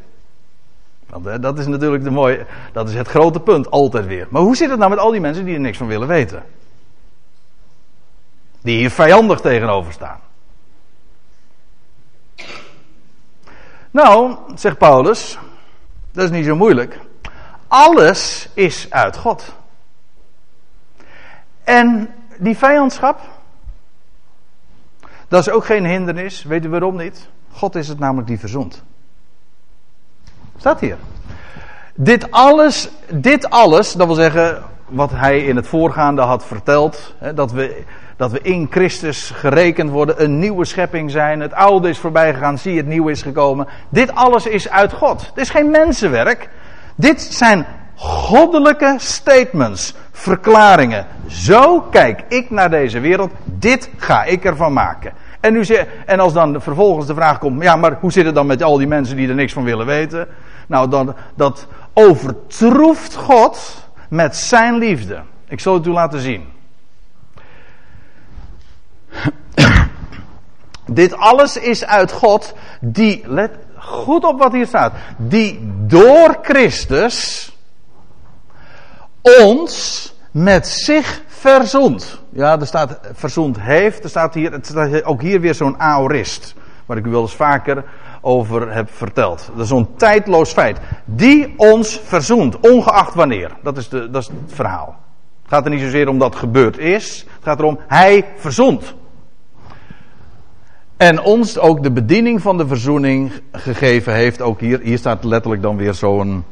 Want 1.10 1.42
dat 1.42 1.60
is 1.60 1.68
natuurlijk 1.68 2.04
de 2.04 2.12
mooie, 2.12 2.46
dat 2.74 2.90
is 2.90 2.96
het 2.96 3.08
grote 3.08 3.40
punt 3.40 3.72
altijd 3.72 4.06
weer. 4.06 4.28
Maar 4.30 4.42
hoe 4.42 4.56
zit 4.56 4.70
het 4.70 4.80
nou 4.80 4.90
met 4.90 5.00
al 5.00 5.12
die 5.12 5.22
mensen 5.22 5.46
die 5.46 5.54
er 5.54 5.60
niks 5.60 5.78
van 5.78 5.88
willen 5.88 6.08
weten? 6.08 6.44
Die 8.62 8.78
hier 8.78 8.92
vijandig 8.92 9.40
tegenover 9.40 9.94
staan. 9.94 10.20
Nou, 13.92 14.36
zegt 14.56 14.78
Paulus, 14.78 15.38
dat 16.12 16.24
is 16.24 16.30
niet 16.30 16.46
zo 16.46 16.56
moeilijk. 16.56 17.00
Alles 17.68 18.50
is 18.54 18.88
uit 18.90 19.18
God. 19.18 19.56
En 21.65 22.10
die 22.38 22.58
vijandschap, 22.58 23.19
dat 25.28 25.39
is 25.39 25.49
ook 25.49 25.65
geen 25.65 25.86
hindernis. 25.86 26.43
Weet 26.43 26.65
u 26.65 26.69
waarom 26.69 26.97
niet? 26.97 27.30
God 27.51 27.75
is 27.75 27.88
het 27.88 27.99
namelijk 27.99 28.28
die 28.28 28.39
verzond. 28.39 28.84
Staat 30.58 30.80
hier. 30.80 30.97
Dit 31.95 32.32
alles, 32.32 32.89
dit 33.10 33.49
alles, 33.49 33.93
dat 33.93 34.08
wil 34.08 34.15
zeggen 34.15 34.63
wat 34.88 35.12
hij 35.12 35.45
in 35.45 35.56
het 35.56 35.67
voorgaande 35.67 36.21
had 36.21 36.45
verteld, 36.45 37.15
hè, 37.17 37.34
dat, 37.34 37.51
we, 37.51 37.84
dat 38.17 38.32
we 38.32 38.41
in 38.41 38.67
Christus 38.69 39.30
gerekend 39.30 39.89
worden, 39.89 40.23
een 40.23 40.39
nieuwe 40.39 40.65
schepping 40.65 41.12
zijn, 41.12 41.39
het 41.39 41.54
oude 41.54 41.89
is 41.89 41.97
voorbij 41.97 42.34
gegaan, 42.34 42.58
zie 42.58 42.78
het 42.78 42.86
nieuwe 42.86 43.12
is 43.12 43.21
gekomen. 43.21 43.67
Dit 43.89 44.15
alles 44.15 44.45
is 44.45 44.69
uit 44.69 44.93
God. 44.93 45.28
Het 45.28 45.38
is 45.38 45.49
geen 45.49 45.69
mensenwerk. 45.69 46.49
Dit 46.95 47.21
zijn 47.21 47.65
goddelijke 47.96 48.96
statements, 48.98 49.94
verklaringen. 50.12 51.08
Zo 51.28 51.82
kijk 51.82 52.24
ik 52.28 52.50
naar 52.50 52.70
deze 52.70 53.00
wereld, 53.00 53.32
dit 53.44 53.90
ga 53.98 54.24
ik 54.24 54.46
ervan 54.46 54.74
maken. 54.74 55.14
En, 55.40 55.54
nu, 55.54 55.66
en 56.06 56.20
als 56.20 56.34
dan 56.34 56.62
vervolgens 56.62 57.08
de 57.08 57.14
vraag 57.14 57.40
komt, 57.40 57.64
ja, 57.64 57.76
maar 57.76 57.98
hoe 58.00 58.12
zit 58.12 58.26
het 58.26 58.36
dan 58.36 58.46
met 58.46 58.64
al 58.64 58.78
die 58.78 58.88
mensen 58.88 59.16
die 59.16 59.28
er 59.28 59.36
niks 59.36 59.54
van 59.54 59.64
willen 59.64 59.86
weten? 59.86 60.28
Nou, 60.68 60.90
dan, 60.90 61.16
dat 61.36 61.68
overtroeft 61.94 63.16
God 63.16 63.88
met 64.10 64.36
zijn 64.36 64.78
liefde. 64.78 65.22
Ik 65.48 65.60
zal 65.60 65.74
het 65.74 65.86
u 65.86 65.90
laten 65.90 66.20
zien. 66.20 66.46
Dit 70.86 71.18
alles 71.18 71.58
is 71.58 71.86
uit 71.86 72.12
God, 72.12 72.56
die, 72.82 73.24
let 73.26 73.52
goed 73.78 74.24
op 74.24 74.40
wat 74.40 74.52
hier 74.52 74.68
staat, 74.68 74.94
die 75.18 75.60
door 75.88 76.38
Christus 76.42 77.50
ons 79.40 80.14
met 80.32 80.68
zich 80.68 81.22
verzoend. 81.28 82.22
Ja, 82.30 82.60
er 82.60 82.68
staat 82.68 83.00
verzoend 83.14 83.60
heeft. 83.60 84.04
Er 84.04 84.10
staat 84.10 84.34
hier, 84.34 84.62
ook 85.06 85.22
hier 85.22 85.40
weer 85.40 85.56
zo'n 85.56 85.80
aorist. 85.80 86.56
Waar 86.86 86.98
ik 86.98 87.06
u 87.06 87.10
wel 87.10 87.22
eens 87.22 87.36
vaker 87.36 87.84
over 88.22 88.74
heb 88.74 88.90
verteld. 88.92 89.50
Dat 89.54 89.64
is 89.64 89.68
zo'n 89.68 89.96
tijdloos 89.96 90.52
feit. 90.52 90.80
Die 91.06 91.54
ons 91.58 92.00
verzoent, 92.04 92.60
ongeacht 92.60 93.14
wanneer. 93.14 93.52
Dat 93.64 93.78
is, 93.78 93.90
de, 93.90 94.10
dat 94.10 94.22
is 94.22 94.28
het 94.28 94.54
verhaal. 94.54 94.96
Het 95.42 95.54
gaat 95.54 95.66
er 95.66 95.72
niet 95.72 95.82
zozeer 95.82 96.08
om 96.08 96.20
dat 96.20 96.36
gebeurd 96.36 96.78
is. 96.78 97.26
Het 97.36 97.44
gaat 97.44 97.60
erom, 97.60 97.80
hij 97.88 98.26
verzoent. 98.36 98.96
En 100.98 101.22
ons 101.22 101.60
ook 101.60 101.84
de 101.84 101.92
bediening 101.92 102.42
van 102.42 102.58
de 102.58 102.68
verzoening 102.68 103.32
gegeven 103.52 104.14
heeft. 104.14 104.42
Ook 104.42 104.60
hier, 104.60 104.80
hier 104.80 104.98
staat 104.98 105.24
letterlijk 105.24 105.62
dan 105.62 105.78
weer 105.78 105.94
zo'n. 105.94 106.44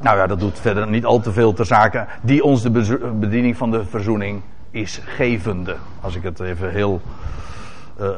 Nou 0.00 0.16
ja, 0.16 0.26
dat 0.26 0.40
doet 0.40 0.60
verder 0.60 0.88
niet 0.88 1.04
al 1.04 1.20
te 1.20 1.32
veel 1.32 1.52
ter 1.52 1.66
zake. 1.66 2.06
Die 2.22 2.44
ons 2.44 2.62
de 2.62 2.70
bediening 3.18 3.56
van 3.56 3.70
de 3.70 3.84
verzoening 3.84 4.42
is 4.70 5.00
gevende. 5.04 5.76
Als 6.00 6.14
ik 6.14 6.22
het 6.22 6.40
even 6.40 6.70
heel 6.70 7.00
uh, 8.00 8.08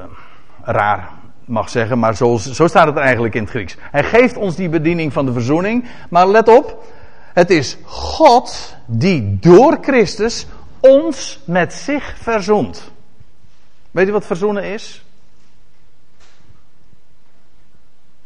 raar 0.62 1.11
mag 1.45 1.69
zeggen, 1.69 1.99
maar 1.99 2.17
zo, 2.17 2.37
zo 2.37 2.67
staat 2.67 2.87
het 2.87 2.97
eigenlijk 2.97 3.35
in 3.35 3.41
het 3.41 3.51
Grieks. 3.51 3.77
Hij 3.81 4.05
geeft 4.05 4.37
ons 4.37 4.57
die 4.57 4.69
bediening 4.69 5.12
van 5.12 5.27
de 5.27 5.33
verzoening. 5.33 5.85
Maar 6.11 6.29
let 6.29 6.49
op, 6.49 6.85
het 7.33 7.51
is 7.51 7.79
God 7.85 8.77
die 8.87 9.39
door 9.41 9.79
Christus 9.81 10.47
ons 10.81 11.41
met 11.45 11.73
zich 11.73 12.15
verzoent. 12.19 12.91
Weet 13.91 14.09
u 14.09 14.12
wat 14.12 14.27
verzoenen 14.27 14.65
is? 14.65 15.05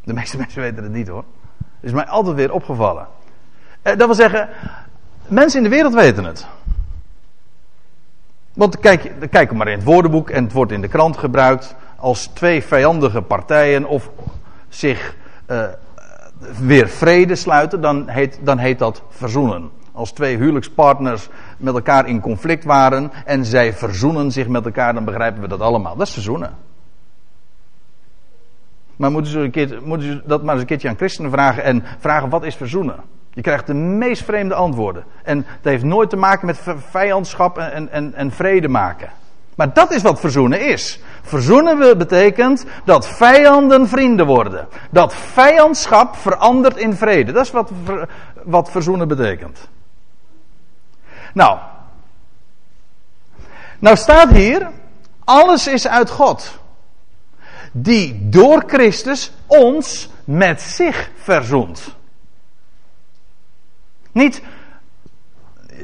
De 0.05 0.13
meeste 0.13 0.37
mensen 0.43 0.63
weten 0.63 0.83
het 0.83 0.93
niet 0.93 1.09
hoor. 1.09 1.25
Dat 1.59 1.91
is 1.91 1.93
mij 1.93 2.07
altijd 2.07 2.37
weer 2.37 2.53
opgevallen. 2.53 3.07
Eh, 3.83 3.97
dat 3.97 4.07
wil 4.07 4.15
zeggen, 4.15 4.49
mensen 5.29 5.59
in 5.59 5.65
de 5.65 5.77
wereld 5.77 5.95
weten 5.95 6.25
het. 6.25 6.47
Want 8.55 8.79
kijk, 8.79 9.13
kijk 9.31 9.53
maar 9.53 9.69
in 9.69 9.77
het 9.77 9.85
woordenboek 9.85 10.31
en 10.31 10.45
het 10.45 10.53
wordt 10.53 10.73
in 10.73 10.81
de 10.81 10.89
krant 10.89 11.17
gebruikt 11.17 11.75
als 11.97 12.27
twee 12.27 12.63
vijandige 12.63 13.23
partijen 13.23 13.85
of 13.85 14.11
zich 14.69 15.17
uh, 15.47 15.65
weer 16.59 16.89
vrede 16.89 17.35
sluiten, 17.35 17.81
dan 17.81 18.09
heet, 18.09 18.39
dan 18.43 18.59
heet 18.59 18.79
dat 18.79 19.03
verzoenen. 19.09 19.71
Als 19.93 20.13
twee 20.13 20.37
huwelijkspartners 20.37 21.29
met 21.57 21.75
elkaar 21.75 22.09
in 22.09 22.21
conflict 22.21 22.65
waren 22.65 23.11
en 23.25 23.45
zij 23.45 23.73
verzoenen 23.73 24.33
zich 24.33 24.49
met 24.49 24.65
elkaar, 24.65 24.95
dan 24.95 25.05
begrijpen 25.05 25.41
we 25.41 25.49
dat 25.49 25.61
allemaal. 25.61 25.97
Dat 25.97 26.07
is 26.07 26.13
verzoenen. 26.13 26.57
Maar 28.97 29.11
moeten 29.11 29.33
ze, 29.33 29.79
moeten 29.85 30.07
ze 30.07 30.23
dat 30.27 30.43
maar 30.43 30.53
eens 30.53 30.63
een 30.63 30.69
keertje 30.69 30.89
aan 30.89 30.97
christenen 30.97 31.31
vragen 31.31 31.63
en 31.63 31.85
vragen 31.99 32.29
wat 32.29 32.45
is 32.45 32.55
verzoenen? 32.55 32.97
Je 33.33 33.41
krijgt 33.41 33.67
de 33.67 33.75
meest 33.75 34.25
vreemde 34.25 34.55
antwoorden. 34.55 35.05
En 35.23 35.37
het 35.47 35.65
heeft 35.65 35.85
nooit 35.85 36.11
te 36.11 36.17
maken 36.17 36.47
met 36.47 36.61
vijandschap 36.91 37.59
en, 37.59 37.91
en, 37.91 38.15
en 38.15 38.31
vrede 38.31 38.69
maken. 38.69 39.11
Maar 39.55 39.73
dat 39.73 39.93
is 39.93 40.03
wat 40.03 40.21
verzoenen 40.21 40.61
is. 40.69 41.01
Verzoenen 41.23 41.99
betekent 41.99 42.65
dat 42.85 43.09
vijanden 43.09 43.89
vrienden 43.89 44.27
worden. 44.27 44.69
Dat 44.91 45.15
vijandschap 45.15 46.17
verandert 46.17 46.77
in 46.77 46.95
vrede. 46.95 47.33
Dat 47.33 47.45
is 47.45 47.51
wat, 47.51 47.71
wat 48.45 48.71
verzoenen 48.71 49.09
betekent. 49.09 49.69
Nou. 51.35 51.59
Nou 53.79 53.97
staat 53.97 54.31
hier, 54.31 54.71
alles 55.25 55.67
is 55.67 55.89
uit 55.89 56.11
God. 56.11 56.59
Die 57.73 58.29
door 58.29 58.63
Christus 58.67 59.33
ons 59.47 60.11
met 60.25 60.61
zich 60.61 61.11
verzoent. 61.15 61.99
Niet 64.13 64.43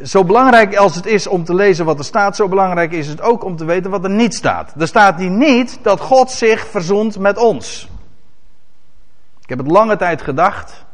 zo 0.04 0.24
belangrijk 0.24 0.76
als 0.76 0.94
het 0.94 1.06
is 1.06 1.26
om 1.26 1.44
te 1.44 1.54
lezen 1.54 1.84
wat 1.84 1.98
er 1.98 2.04
staat, 2.04 2.36
zo 2.36 2.48
belangrijk 2.48 2.92
is 2.92 3.08
het 3.08 3.20
ook 3.20 3.44
om 3.44 3.56
te 3.56 3.64
weten 3.64 3.90
wat 3.90 4.04
er 4.04 4.10
niet 4.10 4.34
staat. 4.34 4.74
Er 4.78 4.86
staat 4.86 5.18
hier 5.18 5.30
niet 5.30 5.78
dat 5.82 6.00
God 6.00 6.30
zich 6.30 6.66
verzoent 6.66 7.18
met 7.18 7.38
ons. 7.38 7.88
Ik 9.42 9.48
heb 9.48 9.58
het 9.58 9.70
lange 9.70 9.96
tijd 9.96 10.22
gedacht. 10.22 10.84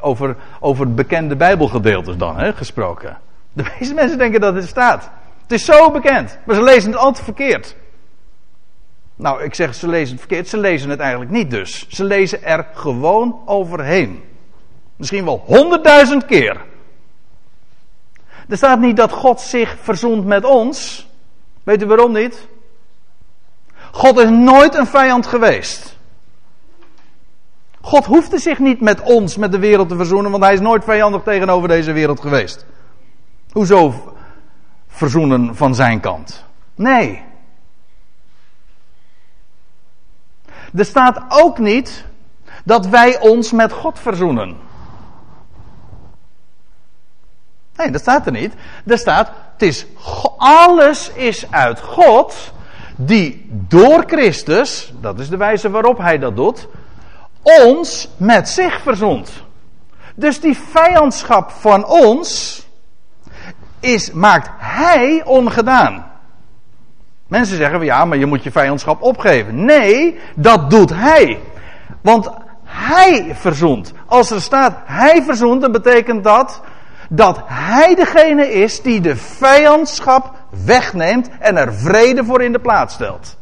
Over, 0.00 0.36
over 0.60 0.94
bekende 0.94 1.36
Bijbelgedeeltes 1.36 2.16
dan, 2.16 2.38
hè, 2.38 2.52
gesproken. 2.52 3.18
De 3.52 3.64
meeste 3.78 3.94
mensen 3.94 4.18
denken 4.18 4.40
dat 4.40 4.54
het 4.54 4.68
staat. 4.68 5.10
Het 5.42 5.52
is 5.52 5.64
zo 5.64 5.90
bekend, 5.90 6.38
maar 6.44 6.54
ze 6.54 6.62
lezen 6.62 6.90
het 6.90 7.00
altijd 7.00 7.24
verkeerd. 7.24 7.76
Nou, 9.14 9.42
ik 9.42 9.54
zeg 9.54 9.74
ze 9.74 9.88
lezen 9.88 10.10
het 10.10 10.20
verkeerd, 10.20 10.48
ze 10.48 10.58
lezen 10.58 10.90
het 10.90 11.00
eigenlijk 11.00 11.30
niet 11.30 11.50
dus. 11.50 11.88
Ze 11.88 12.04
lezen 12.04 12.44
er 12.44 12.66
gewoon 12.72 13.40
overheen. 13.44 14.22
Misschien 14.96 15.24
wel 15.24 15.42
honderdduizend 15.46 16.24
keer. 16.24 16.64
Er 18.48 18.56
staat 18.56 18.78
niet 18.78 18.96
dat 18.96 19.12
God 19.12 19.40
zich 19.40 19.76
verzoent 19.80 20.26
met 20.26 20.44
ons. 20.44 21.08
Weet 21.62 21.82
u 21.82 21.86
waarom 21.86 22.12
niet? 22.12 22.48
God 23.90 24.18
is 24.18 24.30
nooit 24.30 24.74
een 24.74 24.86
vijand 24.86 25.26
geweest. 25.26 25.96
God 27.80 28.04
hoefde 28.04 28.38
zich 28.38 28.58
niet 28.58 28.80
met 28.80 29.00
ons, 29.00 29.36
met 29.36 29.52
de 29.52 29.58
wereld 29.58 29.88
te 29.88 29.96
verzoenen, 29.96 30.30
want 30.30 30.42
hij 30.42 30.52
is 30.52 30.60
nooit 30.60 30.84
vijandig 30.84 31.22
tegenover 31.22 31.68
deze 31.68 31.92
wereld 31.92 32.20
geweest. 32.20 32.66
Hoezo 33.50 34.14
verzoenen 34.88 35.56
van 35.56 35.74
zijn 35.74 36.00
kant? 36.00 36.44
Nee. 36.74 37.22
Er 40.74 40.84
staat 40.84 41.22
ook 41.28 41.58
niet 41.58 42.04
dat 42.64 42.86
wij 42.86 43.20
ons 43.20 43.52
met 43.52 43.72
God 43.72 43.98
verzoenen. 43.98 44.56
Nee, 47.76 47.90
dat 47.90 48.00
staat 48.00 48.26
er 48.26 48.32
niet. 48.32 48.54
Er 48.86 48.98
staat, 48.98 49.30
het 49.52 49.62
is, 49.62 49.86
alles 50.36 51.10
is 51.14 51.50
uit 51.50 51.80
God, 51.80 52.52
die 52.96 53.46
door 53.50 54.04
Christus, 54.06 54.92
dat 55.00 55.18
is 55.18 55.28
de 55.28 55.36
wijze 55.36 55.70
waarop 55.70 55.98
hij 55.98 56.18
dat 56.18 56.36
doet, 56.36 56.68
ons 57.42 58.08
met 58.16 58.48
zich 58.48 58.80
verzoent. 58.80 59.30
Dus 60.14 60.40
die 60.40 60.58
vijandschap 60.70 61.50
van 61.50 61.86
ons 61.86 62.62
is, 63.80 64.12
maakt 64.12 64.50
hij 64.58 65.22
ongedaan. 65.24 66.06
Mensen 67.26 67.56
zeggen, 67.56 67.84
ja, 67.84 68.04
maar 68.04 68.18
je 68.18 68.26
moet 68.26 68.42
je 68.42 68.50
vijandschap 68.50 69.02
opgeven. 69.02 69.64
Nee, 69.64 70.18
dat 70.34 70.70
doet 70.70 70.90
hij. 70.94 71.40
Want 72.00 72.30
hij 72.64 73.34
verzoent. 73.34 73.92
Als 74.06 74.30
er 74.30 74.40
staat 74.40 74.78
hij 74.84 75.22
verzoent, 75.22 75.60
dan 75.60 75.72
betekent 75.72 76.24
dat 76.24 76.62
dat 77.08 77.40
hij 77.44 77.94
degene 77.94 78.52
is 78.52 78.82
die 78.82 79.00
de 79.00 79.16
vijandschap 79.16 80.32
wegneemt 80.64 81.28
en 81.38 81.56
er 81.56 81.74
vrede 81.74 82.24
voor 82.24 82.42
in 82.42 82.52
de 82.52 82.58
plaats 82.58 82.94
stelt. 82.94 83.36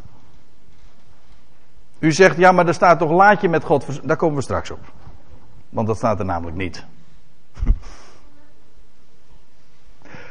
U 1.98 2.12
zegt, 2.12 2.37
ja, 2.37 2.53
maar 2.53 2.66
er 2.66 2.74
staat 2.74 2.98
toch 2.98 3.11
laat 3.11 3.40
je 3.40 3.48
met 3.48 3.64
God. 3.64 4.00
Daar 4.03 4.16
komen 4.16 4.37
we 4.37 4.42
straks 4.42 4.70
op. 4.70 4.81
Want 5.68 5.87
dat 5.87 5.96
staat 5.96 6.18
er 6.18 6.24
namelijk 6.24 6.57
niet. 6.57 6.85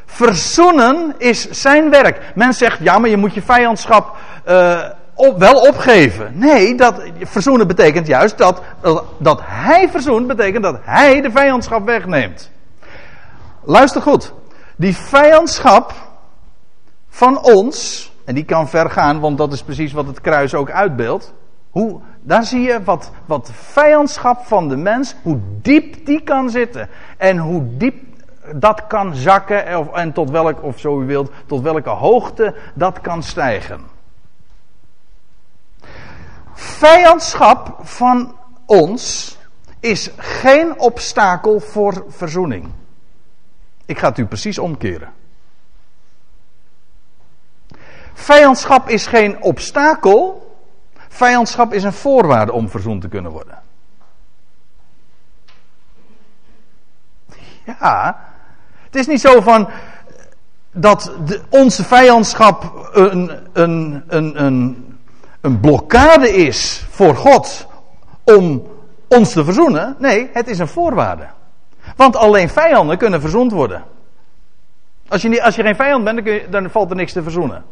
Verzoenen 0.06 1.16
is 1.18 1.50
zijn 1.50 1.90
werk. 1.90 2.32
Men 2.36 2.54
zegt, 2.54 2.80
ja, 2.80 2.98
maar 2.98 3.10
je 3.10 3.18
moet 3.18 3.34
je 3.34 3.42
vijandschap 3.42 4.18
op, 5.14 5.38
wel 5.38 5.62
opgeven. 5.62 6.32
Nee, 6.38 6.76
dat, 6.76 7.04
verzoenen 7.20 7.68
betekent 7.68 8.08
juist 8.08 8.38
dat, 8.38 8.62
dat 9.18 9.40
hij 9.44 9.90
verzoent, 9.90 10.28
betekent 10.28 10.64
dat 10.64 10.80
hij 10.82 11.22
de 11.22 11.32
vijandschap 11.32 11.86
wegneemt. 11.86 12.52
Luister 13.66 14.02
goed. 14.02 14.34
Die 14.76 14.98
vijandschap 14.98 15.94
van 17.10 17.44
ons, 17.44 18.12
en 18.26 18.36
die 18.36 18.46
kan 18.46 18.70
ver 18.70 18.90
gaan, 18.90 19.20
want 19.20 19.38
dat 19.38 19.54
is 19.54 19.64
precies 19.64 19.94
wat 19.94 20.08
het 20.08 20.22
kruis 20.22 20.54
ook 20.54 20.72
uitbeeldt. 20.72 21.34
Hoe, 21.70 22.02
daar 22.22 22.44
zie 22.44 22.62
je 22.62 22.84
wat, 22.84 23.12
wat 23.26 23.52
vijandschap 23.54 24.46
van 24.46 24.70
de 24.70 24.76
mens, 24.76 25.16
hoe 25.24 25.40
diep 25.62 26.06
die 26.06 26.22
kan 26.22 26.50
zitten. 26.50 26.90
En 27.18 27.38
hoe 27.38 27.78
diep 27.78 28.04
dat 28.56 28.88
kan 28.88 29.16
zakken, 29.16 29.66
en 29.94 30.14
tot 30.14 30.30
welk, 30.30 30.64
of 30.64 30.80
zo 30.80 31.02
u 31.02 31.06
wilt, 31.06 31.32
tot 31.46 31.62
welke 31.62 31.90
hoogte 31.90 32.56
dat 32.74 33.02
kan 33.02 33.24
stijgen. 33.24 33.82
Vijandschap 36.54 37.78
van 37.82 38.36
ons 38.66 39.38
is 39.80 40.12
geen 40.18 40.80
obstakel 40.80 41.60
voor 41.60 42.06
verzoening. 42.08 42.70
Ik 43.86 44.00
ga 44.00 44.08
het 44.08 44.18
u 44.18 44.26
precies 44.26 44.58
omkeren. 44.58 45.14
Vijandschap 48.14 48.90
is 48.90 49.08
geen 49.08 49.42
obstakel. 49.42 50.42
Vijandschap 51.10 51.74
is 51.74 51.84
een 51.84 51.94
voorwaarde 51.94 52.52
om 52.52 52.70
verzoend 52.70 53.02
te 53.02 53.08
kunnen 53.08 53.32
worden. 53.32 53.62
Ja, 57.66 58.20
het 58.86 58.96
is 58.96 59.08
niet 59.08 59.22
zo 59.22 59.42
van 59.42 59.70
dat 60.72 61.12
onze 61.50 61.84
vijandschap 61.84 62.90
een, 62.94 63.32
een, 63.54 64.04
een, 64.08 64.44
een, 64.44 64.98
een 65.42 65.60
blokkade 65.60 66.30
is 66.30 66.86
voor 66.90 67.16
God 67.16 67.68
om 68.24 68.68
ons 69.08 69.32
te 69.32 69.44
verzoenen. 69.44 69.96
Nee, 70.00 70.30
het 70.34 70.48
is 70.48 70.60
een 70.60 70.68
voorwaarde. 70.68 71.28
Want 71.96 72.16
alleen 72.16 72.50
vijanden 72.50 72.98
kunnen 72.98 73.22
verzoend 73.22 73.52
worden. 73.52 73.84
Als 75.08 75.22
je, 75.22 75.30
niet, 75.30 75.42
als 75.42 75.56
je 75.56 75.64
geen 75.64 75.76
vijand 75.76 76.04
bent, 76.04 76.52
dan 76.52 76.70
valt 76.70 76.90
er 76.90 76.96
niks 76.96 77.14
te 77.14 77.24
verzoenen. 77.24 77.64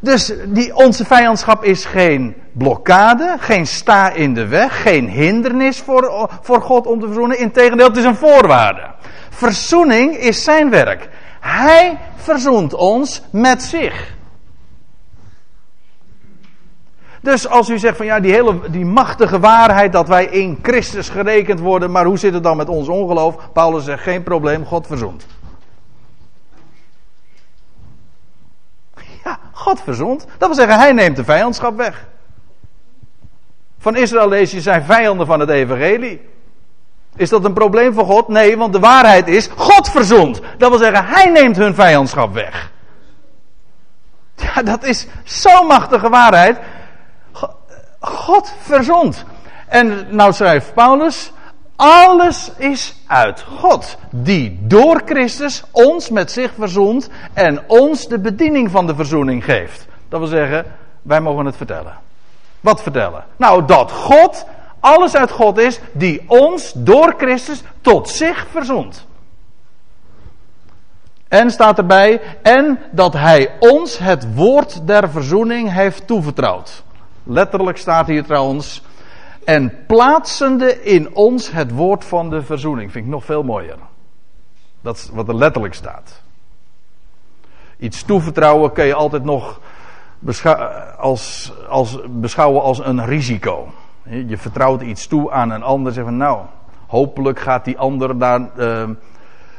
Dus 0.00 0.32
die, 0.46 0.76
onze 0.76 1.04
vijandschap 1.04 1.64
is 1.64 1.84
geen 1.84 2.36
blokkade, 2.52 3.36
geen 3.38 3.66
sta 3.66 4.10
in 4.10 4.34
de 4.34 4.46
weg, 4.46 4.82
geen 4.82 5.08
hindernis 5.08 5.78
voor, 5.78 6.30
voor 6.42 6.62
God 6.62 6.86
om 6.86 7.00
te 7.00 7.06
verzoenen. 7.06 7.38
Integendeel, 7.38 7.86
het 7.86 7.96
is 7.96 8.04
een 8.04 8.16
voorwaarde. 8.16 8.90
Verzoening 9.30 10.16
is 10.16 10.44
zijn 10.44 10.70
werk. 10.70 11.08
Hij 11.40 11.98
verzoent 12.16 12.74
ons 12.74 13.22
met 13.30 13.62
zich. 13.62 14.14
Dus 17.26 17.48
als 17.48 17.68
u 17.68 17.78
zegt 17.78 17.96
van 17.96 18.06
ja, 18.06 18.20
die 18.20 18.32
hele 18.32 18.70
die 18.70 18.84
machtige 18.84 19.40
waarheid 19.40 19.92
dat 19.92 20.08
wij 20.08 20.24
in 20.24 20.58
Christus 20.62 21.08
gerekend 21.08 21.60
worden, 21.60 21.90
maar 21.90 22.04
hoe 22.04 22.18
zit 22.18 22.34
het 22.34 22.42
dan 22.42 22.56
met 22.56 22.68
ons 22.68 22.88
ongeloof? 22.88 23.52
Paulus 23.52 23.84
zegt 23.84 24.02
geen 24.02 24.22
probleem, 24.22 24.64
God 24.64 24.86
verzoent. 24.86 25.26
Ja, 29.24 29.38
God 29.52 29.80
verzoent. 29.80 30.26
Dat 30.38 30.48
wil 30.48 30.54
zeggen, 30.54 30.78
hij 30.78 30.92
neemt 30.92 31.16
de 31.16 31.24
vijandschap 31.24 31.76
weg. 31.76 32.06
Van 33.78 33.96
Israël 33.96 34.28
lees 34.28 34.50
je 34.50 34.60
zijn 34.60 34.84
vijanden 34.84 35.26
van 35.26 35.40
het 35.40 35.48
evangelie. 35.48 36.28
Is 37.16 37.28
dat 37.28 37.44
een 37.44 37.52
probleem 37.52 37.94
voor 37.94 38.04
God? 38.04 38.28
Nee, 38.28 38.56
want 38.56 38.72
de 38.72 38.80
waarheid 38.80 39.28
is, 39.28 39.48
God 39.56 39.90
verzoent. 39.90 40.40
Dat 40.58 40.70
wil 40.70 40.78
zeggen, 40.78 41.04
hij 41.04 41.30
neemt 41.30 41.56
hun 41.56 41.74
vijandschap 41.74 42.34
weg. 42.34 42.70
Ja, 44.34 44.62
dat 44.62 44.84
is 44.84 45.06
zo'n 45.24 45.66
machtige 45.66 46.08
waarheid. 46.08 46.58
God 48.06 48.54
verzond. 48.58 49.24
En 49.66 50.06
nou 50.10 50.32
schrijft 50.32 50.74
Paulus, 50.74 51.32
alles 51.76 52.50
is 52.56 52.96
uit 53.06 53.42
God, 53.42 53.96
die 54.10 54.58
door 54.62 55.02
Christus 55.04 55.62
ons 55.70 56.10
met 56.10 56.30
zich 56.32 56.52
verzoent 56.58 57.08
en 57.32 57.62
ons 57.66 58.08
de 58.08 58.18
bediening 58.18 58.70
van 58.70 58.86
de 58.86 58.94
verzoening 58.94 59.44
geeft. 59.44 59.86
Dat 60.08 60.20
wil 60.20 60.28
zeggen, 60.28 60.64
wij 61.02 61.20
mogen 61.20 61.46
het 61.46 61.56
vertellen. 61.56 61.98
Wat 62.60 62.82
vertellen? 62.82 63.24
Nou, 63.36 63.64
dat 63.64 63.92
God, 63.92 64.46
alles 64.80 65.16
uit 65.16 65.30
God 65.30 65.58
is, 65.58 65.80
die 65.92 66.24
ons 66.26 66.72
door 66.74 67.14
Christus 67.16 67.62
tot 67.80 68.08
zich 68.08 68.46
verzoent. 68.50 69.06
En 71.28 71.50
staat 71.50 71.78
erbij, 71.78 72.20
en 72.42 72.78
dat 72.90 73.12
hij 73.12 73.50
ons 73.58 73.98
het 73.98 74.34
woord 74.34 74.86
der 74.86 75.10
verzoening 75.10 75.72
heeft 75.72 76.06
toevertrouwd. 76.06 76.82
Letterlijk 77.28 77.76
staat 77.76 78.06
hier 78.06 78.24
trouwens. 78.24 78.82
En 79.44 79.72
plaatsende 79.86 80.82
in 80.82 81.14
ons 81.14 81.50
het 81.50 81.70
woord 81.70 82.04
van 82.04 82.30
de 82.30 82.42
verzoening. 82.42 82.92
Vind 82.92 83.04
ik 83.04 83.10
nog 83.10 83.24
veel 83.24 83.42
mooier. 83.42 83.78
Dat 84.80 84.96
is 84.96 85.10
wat 85.12 85.28
er 85.28 85.34
letterlijk 85.34 85.74
staat. 85.74 86.22
Iets 87.78 88.02
toevertrouwen 88.02 88.72
kun 88.72 88.84
je 88.84 88.94
altijd 88.94 89.24
nog 89.24 89.60
als, 90.98 91.52
als, 91.68 91.98
beschouwen 92.08 92.62
als 92.62 92.78
een 92.78 93.04
risico. 93.04 93.68
Je 94.02 94.36
vertrouwt 94.38 94.82
iets 94.82 95.06
toe 95.06 95.30
aan 95.30 95.50
een 95.50 95.62
ander. 95.62 95.92
Zeg 95.92 96.04
van 96.04 96.16
nou, 96.16 96.46
hopelijk 96.86 97.40
gaat 97.40 97.64
die 97.64 97.78
ander 97.78 98.18
daar 98.18 98.48
uh, 98.56 98.88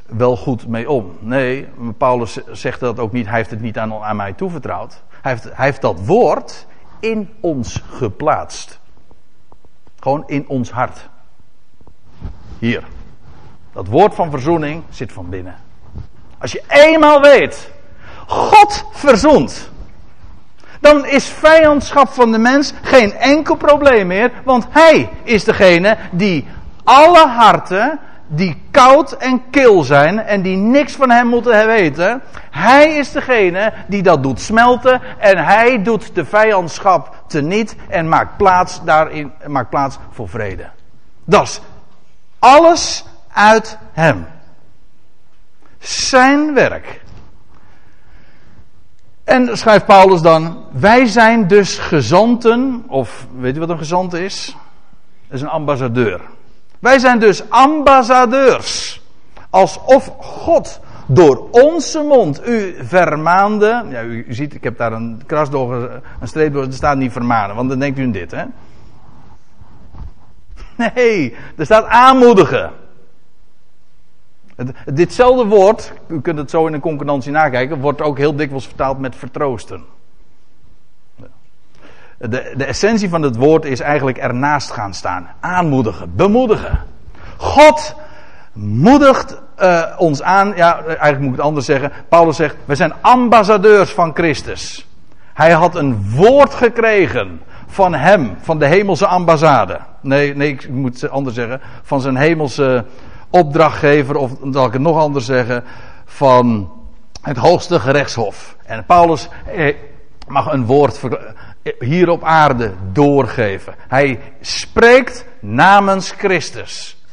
wel 0.05 0.37
goed 0.37 0.67
mee 0.67 0.89
om. 0.89 1.11
Nee, 1.19 1.67
Paulus 1.97 2.39
zegt 2.51 2.79
dat 2.79 2.99
ook 2.99 3.11
niet. 3.11 3.25
Hij 3.25 3.37
heeft 3.37 3.49
het 3.49 3.61
niet 3.61 3.77
aan, 3.77 3.93
aan 3.93 4.15
mij 4.15 4.33
toevertrouwd. 4.33 5.03
Hij 5.21 5.31
heeft, 5.31 5.43
hij 5.43 5.65
heeft 5.65 5.81
dat 5.81 6.05
woord 6.05 6.67
in 6.99 7.33
ons 7.39 7.83
geplaatst. 7.91 8.79
Gewoon 9.99 10.23
in 10.27 10.47
ons 10.47 10.71
hart. 10.71 11.09
Hier. 12.59 12.83
Dat 13.73 13.87
woord 13.87 14.15
van 14.15 14.31
verzoening 14.31 14.83
zit 14.89 15.11
van 15.11 15.29
binnen. 15.29 15.55
Als 16.37 16.51
je 16.51 16.63
eenmaal 16.67 17.21
weet, 17.21 17.71
God 18.27 18.85
verzoent. 18.91 19.69
Dan 20.79 21.05
is 21.05 21.25
vijandschap 21.25 22.09
van 22.09 22.31
de 22.31 22.37
mens 22.37 22.73
geen 22.81 23.13
enkel 23.13 23.55
probleem 23.55 24.07
meer, 24.07 24.31
want 24.43 24.65
Hij 24.69 25.09
is 25.23 25.43
degene 25.43 25.97
die 26.11 26.47
alle 26.83 27.27
harten 27.27 27.99
die 28.27 28.61
koud 28.71 29.11
en 29.11 29.41
kil 29.49 29.83
zijn 29.83 30.19
en 30.19 30.41
die 30.41 30.57
niks 30.57 30.95
van 30.95 31.09
hem 31.09 31.27
moeten 31.27 31.67
weten. 31.67 32.21
Hij 32.51 32.93
is 32.93 33.11
degene 33.11 33.73
die 33.87 34.03
dat 34.03 34.23
doet 34.23 34.41
smelten 34.41 35.01
en 35.17 35.37
hij 35.37 35.83
doet 35.83 36.15
de 36.15 36.25
vijandschap 36.25 37.23
teniet 37.27 37.75
en 37.87 38.09
maakt 38.09 38.37
plaats 38.37 38.83
daarin, 38.83 39.31
maakt 39.47 39.69
plaats 39.69 39.97
voor 40.11 40.29
vrede. 40.29 40.69
Dat 41.25 41.43
is 41.43 41.61
alles 42.39 43.05
uit 43.33 43.77
hem. 43.91 44.27
Zijn 45.79 46.53
werk. 46.53 47.01
En 49.23 49.57
schrijft 49.57 49.85
Paulus 49.85 50.21
dan, 50.21 50.65
wij 50.71 51.05
zijn 51.05 51.47
dus 51.47 51.77
gezanten, 51.77 52.83
of 52.87 53.27
weet 53.37 53.55
u 53.55 53.59
wat 53.59 53.69
een 53.69 53.77
gezant 53.77 54.13
is? 54.13 54.55
Dat 55.27 55.37
is 55.37 55.41
een 55.41 55.49
ambassadeur. 55.49 56.21
Wij 56.79 56.99
zijn 56.99 57.19
dus 57.19 57.49
ambassadeurs. 57.49 59.01
Alsof 59.49 60.11
God 60.19 60.79
door 61.07 61.47
onze 61.51 62.01
mond 62.01 62.47
u 62.47 62.75
vermaande. 62.85 63.85
Ja, 63.89 64.03
u, 64.03 64.25
ziet, 64.29 64.53
ik 64.53 64.63
heb 64.63 64.77
daar 64.77 64.91
een 64.91 65.21
kras 65.25 65.49
door, 65.49 66.01
een 66.19 66.27
streep 66.27 66.53
door. 66.53 66.63
Er 66.63 66.73
staat 66.73 66.97
niet 66.97 67.11
vermanen, 67.11 67.55
want 67.55 67.69
dan 67.69 67.79
denkt 67.79 67.99
u 67.99 68.01
in 68.01 68.11
dit, 68.11 68.31
hè? 68.31 68.43
Nee, 70.95 71.35
er 71.55 71.65
staat 71.65 71.85
aanmoedigen. 71.85 72.71
ditzelfde 74.85 75.45
woord, 75.45 75.93
u 76.07 76.21
kunt 76.21 76.37
het 76.37 76.49
zo 76.49 76.67
in 76.67 76.73
een 76.73 76.79
concordantie 76.79 77.31
nakijken, 77.31 77.79
wordt 77.79 78.01
ook 78.01 78.17
heel 78.17 78.35
dikwijls 78.35 78.65
vertaald 78.65 78.99
met 78.99 79.15
vertroosten. 79.15 79.83
De, 82.17 82.53
de 82.57 82.65
essentie 82.65 83.09
van 83.09 83.21
het 83.21 83.35
woord 83.35 83.65
is 83.65 83.79
eigenlijk 83.79 84.17
ernaast 84.17 84.71
gaan 84.71 84.93
staan. 84.93 85.27
Aanmoedigen, 85.39 86.15
bemoedigen. 86.15 86.79
God 87.37 87.95
moedigt 88.53 89.41
uh, 89.61 89.83
ons 89.97 90.21
aan. 90.21 90.53
Ja, 90.55 90.83
eigenlijk 90.83 91.19
moet 91.19 91.29
ik 91.29 91.35
het 91.35 91.45
anders 91.45 91.65
zeggen. 91.65 91.91
Paulus 92.09 92.35
zegt: 92.35 92.55
We 92.65 92.75
zijn 92.75 92.93
ambassadeurs 93.01 93.91
van 93.91 94.11
Christus. 94.13 94.87
Hij 95.33 95.51
had 95.51 95.75
een 95.75 96.11
woord 96.15 96.53
gekregen 96.53 97.41
van 97.67 97.93
hem, 97.93 98.37
van 98.41 98.59
de 98.59 98.65
hemelse 98.65 99.07
ambassade. 99.07 99.79
Nee, 100.01 100.35
nee, 100.35 100.49
ik 100.49 100.69
moet 100.69 101.01
het 101.01 101.11
anders 101.11 101.35
zeggen. 101.35 101.61
Van 101.81 102.01
zijn 102.01 102.15
hemelse 102.15 102.85
opdrachtgever, 103.29 104.15
of 104.15 104.31
zal 104.51 104.65
ik 104.65 104.73
het 104.73 104.81
nog 104.81 104.97
anders 104.97 105.25
zeggen, 105.25 105.63
van 106.05 106.71
het 107.21 107.37
hoogste 107.37 107.79
gerechtshof. 107.79 108.55
En 108.65 108.85
Paulus 108.85 109.29
eh, 109.55 109.75
mag 110.27 110.51
een 110.51 110.65
woord 110.65 111.01
hier 111.79 112.09
op 112.09 112.23
aarde 112.23 112.73
doorgeven. 112.91 113.75
Hij 113.87 114.19
spreekt 114.41 115.25
namens 115.39 116.11
Christus. 116.11 117.03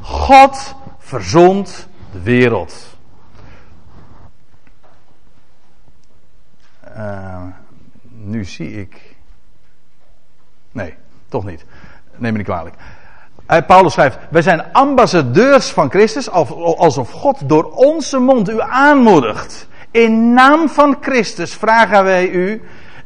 God 0.00 0.74
verzond 0.98 1.88
de 2.12 2.20
wereld. 2.20 2.96
Uh, 6.96 7.42
nu 8.10 8.44
zie 8.44 8.80
ik. 8.80 9.16
Nee, 10.72 10.94
toch 11.28 11.44
niet. 11.44 11.64
Neem 12.16 12.32
me 12.32 12.38
niet 12.38 12.46
kwalijk. 12.46 12.74
Uh, 13.50 13.58
Paulus 13.66 13.92
schrijft: 13.92 14.18
Wij 14.30 14.42
zijn 14.42 14.72
ambassadeurs 14.72 15.70
van 15.70 15.90
Christus, 15.90 16.30
alsof 16.30 17.10
God 17.10 17.48
door 17.48 17.64
onze 17.70 18.18
mond 18.18 18.48
u 18.48 18.60
aanmoedigt. 18.60 19.68
In 19.90 20.32
naam 20.32 20.68
van 20.68 20.96
Christus 21.00 21.54
vragen 21.54 22.04
wij 22.04 22.28
u 22.28 22.62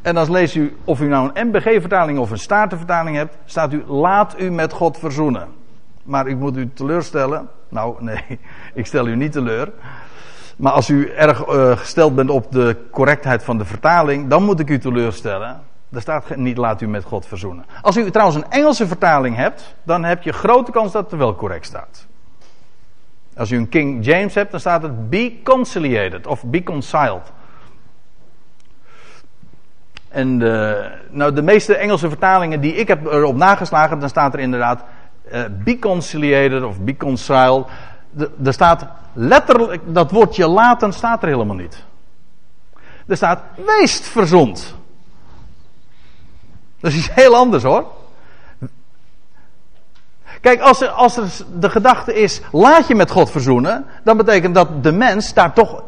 en 0.09 0.15
dan 0.15 0.31
leest 0.31 0.55
u, 0.55 0.77
of 0.83 1.01
u 1.01 1.07
nou 1.07 1.29
een 1.33 1.47
MBG-vertaling 1.47 2.19
of 2.19 2.31
een 2.31 2.39
Statenvertaling 2.39 3.15
hebt, 3.15 3.37
staat 3.45 3.73
u, 3.73 3.83
laat 3.87 4.39
u 4.39 4.51
met 4.51 4.73
God 4.73 4.97
verzoenen. 4.97 5.47
Maar 6.03 6.27
ik 6.27 6.37
moet 6.37 6.57
u 6.57 6.69
teleurstellen. 6.73 7.49
Nou, 7.69 7.95
nee, 8.03 8.39
ik 8.73 8.85
stel 8.85 9.07
u 9.07 9.15
niet 9.15 9.31
teleur. 9.31 9.71
Maar 10.57 10.71
als 10.71 10.89
u 10.89 11.09
erg 11.09 11.47
uh, 11.47 11.77
gesteld 11.77 12.15
bent 12.15 12.29
op 12.29 12.51
de 12.51 12.77
correctheid 12.91 13.43
van 13.43 13.57
de 13.57 13.65
vertaling, 13.65 14.29
dan 14.29 14.43
moet 14.43 14.59
ik 14.59 14.69
u 14.69 14.79
teleurstellen. 14.79 15.61
Er 15.91 16.01
staat 16.01 16.35
niet 16.35 16.57
laat 16.57 16.81
u 16.81 16.87
met 16.87 17.03
God 17.03 17.25
verzoenen. 17.25 17.65
Als 17.81 17.97
u 17.97 18.11
trouwens 18.11 18.37
een 18.37 18.51
Engelse 18.51 18.87
vertaling 18.87 19.35
hebt, 19.35 19.75
dan 19.83 20.03
heb 20.03 20.23
je 20.23 20.33
grote 20.33 20.71
kans 20.71 20.91
dat 20.91 21.11
het 21.11 21.19
wel 21.19 21.35
correct 21.35 21.65
staat. 21.65 22.07
Als 23.37 23.51
u 23.51 23.57
een 23.57 23.69
King 23.69 24.05
James 24.05 24.35
hebt, 24.35 24.51
dan 24.51 24.59
staat 24.59 24.81
het 24.81 25.09
be 25.09 25.33
conciliated 25.43 26.27
of 26.27 26.43
be 26.45 26.63
conciled. 26.63 27.31
En 30.09 30.39
de, 30.39 30.87
nou, 31.09 31.33
de 31.33 31.41
meeste 31.41 31.75
Engelse 31.75 32.07
vertalingen 32.07 32.61
die 32.61 32.75
ik 32.75 32.87
heb 32.87 33.05
erop 33.05 33.35
nageslagen, 33.35 33.99
dan 33.99 34.09
staat 34.09 34.33
er 34.33 34.39
inderdaad 34.39 34.83
uh, 35.31 35.41
be 35.63 35.79
conciliated 35.79 36.63
of 36.63 36.79
be 36.79 36.97
conciled. 36.97 37.65
Er 38.43 38.53
staat 38.53 38.85
letterlijk, 39.13 39.81
dat 39.85 40.11
woordje 40.11 40.47
laten 40.47 40.93
staat 40.93 41.21
er 41.21 41.29
helemaal 41.29 41.55
niet. 41.55 41.83
Er 43.07 43.15
staat 43.15 43.41
weest 43.65 44.07
verzond. 44.07 44.75
Dat 46.79 46.91
is 46.91 46.97
iets 46.97 47.13
heel 47.13 47.35
anders 47.35 47.63
hoor. 47.63 47.85
Kijk, 50.41 50.61
als 50.61 50.81
er, 50.81 50.87
als 50.87 51.43
de 51.59 51.69
gedachte 51.69 52.13
is, 52.13 52.41
laat 52.51 52.87
je 52.87 52.95
met 52.95 53.11
God 53.11 53.31
verzoenen, 53.31 53.85
dan 54.03 54.17
betekent 54.17 54.55
dat 54.55 54.83
de 54.83 54.91
mens 54.91 55.33
daar 55.33 55.53
toch 55.53 55.83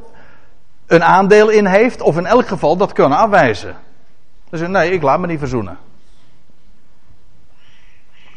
een 0.87 1.03
aandeel 1.03 1.49
in 1.49 1.65
heeft, 1.65 2.01
of 2.01 2.17
in 2.17 2.25
elk 2.25 2.47
geval 2.47 2.77
dat 2.77 2.93
kunnen 2.93 3.17
afwijzen. 3.17 3.75
Dus 4.51 4.67
nee, 4.67 4.91
ik 4.91 5.01
laat 5.01 5.19
me 5.19 5.27
niet 5.27 5.39
verzoenen. 5.39 5.77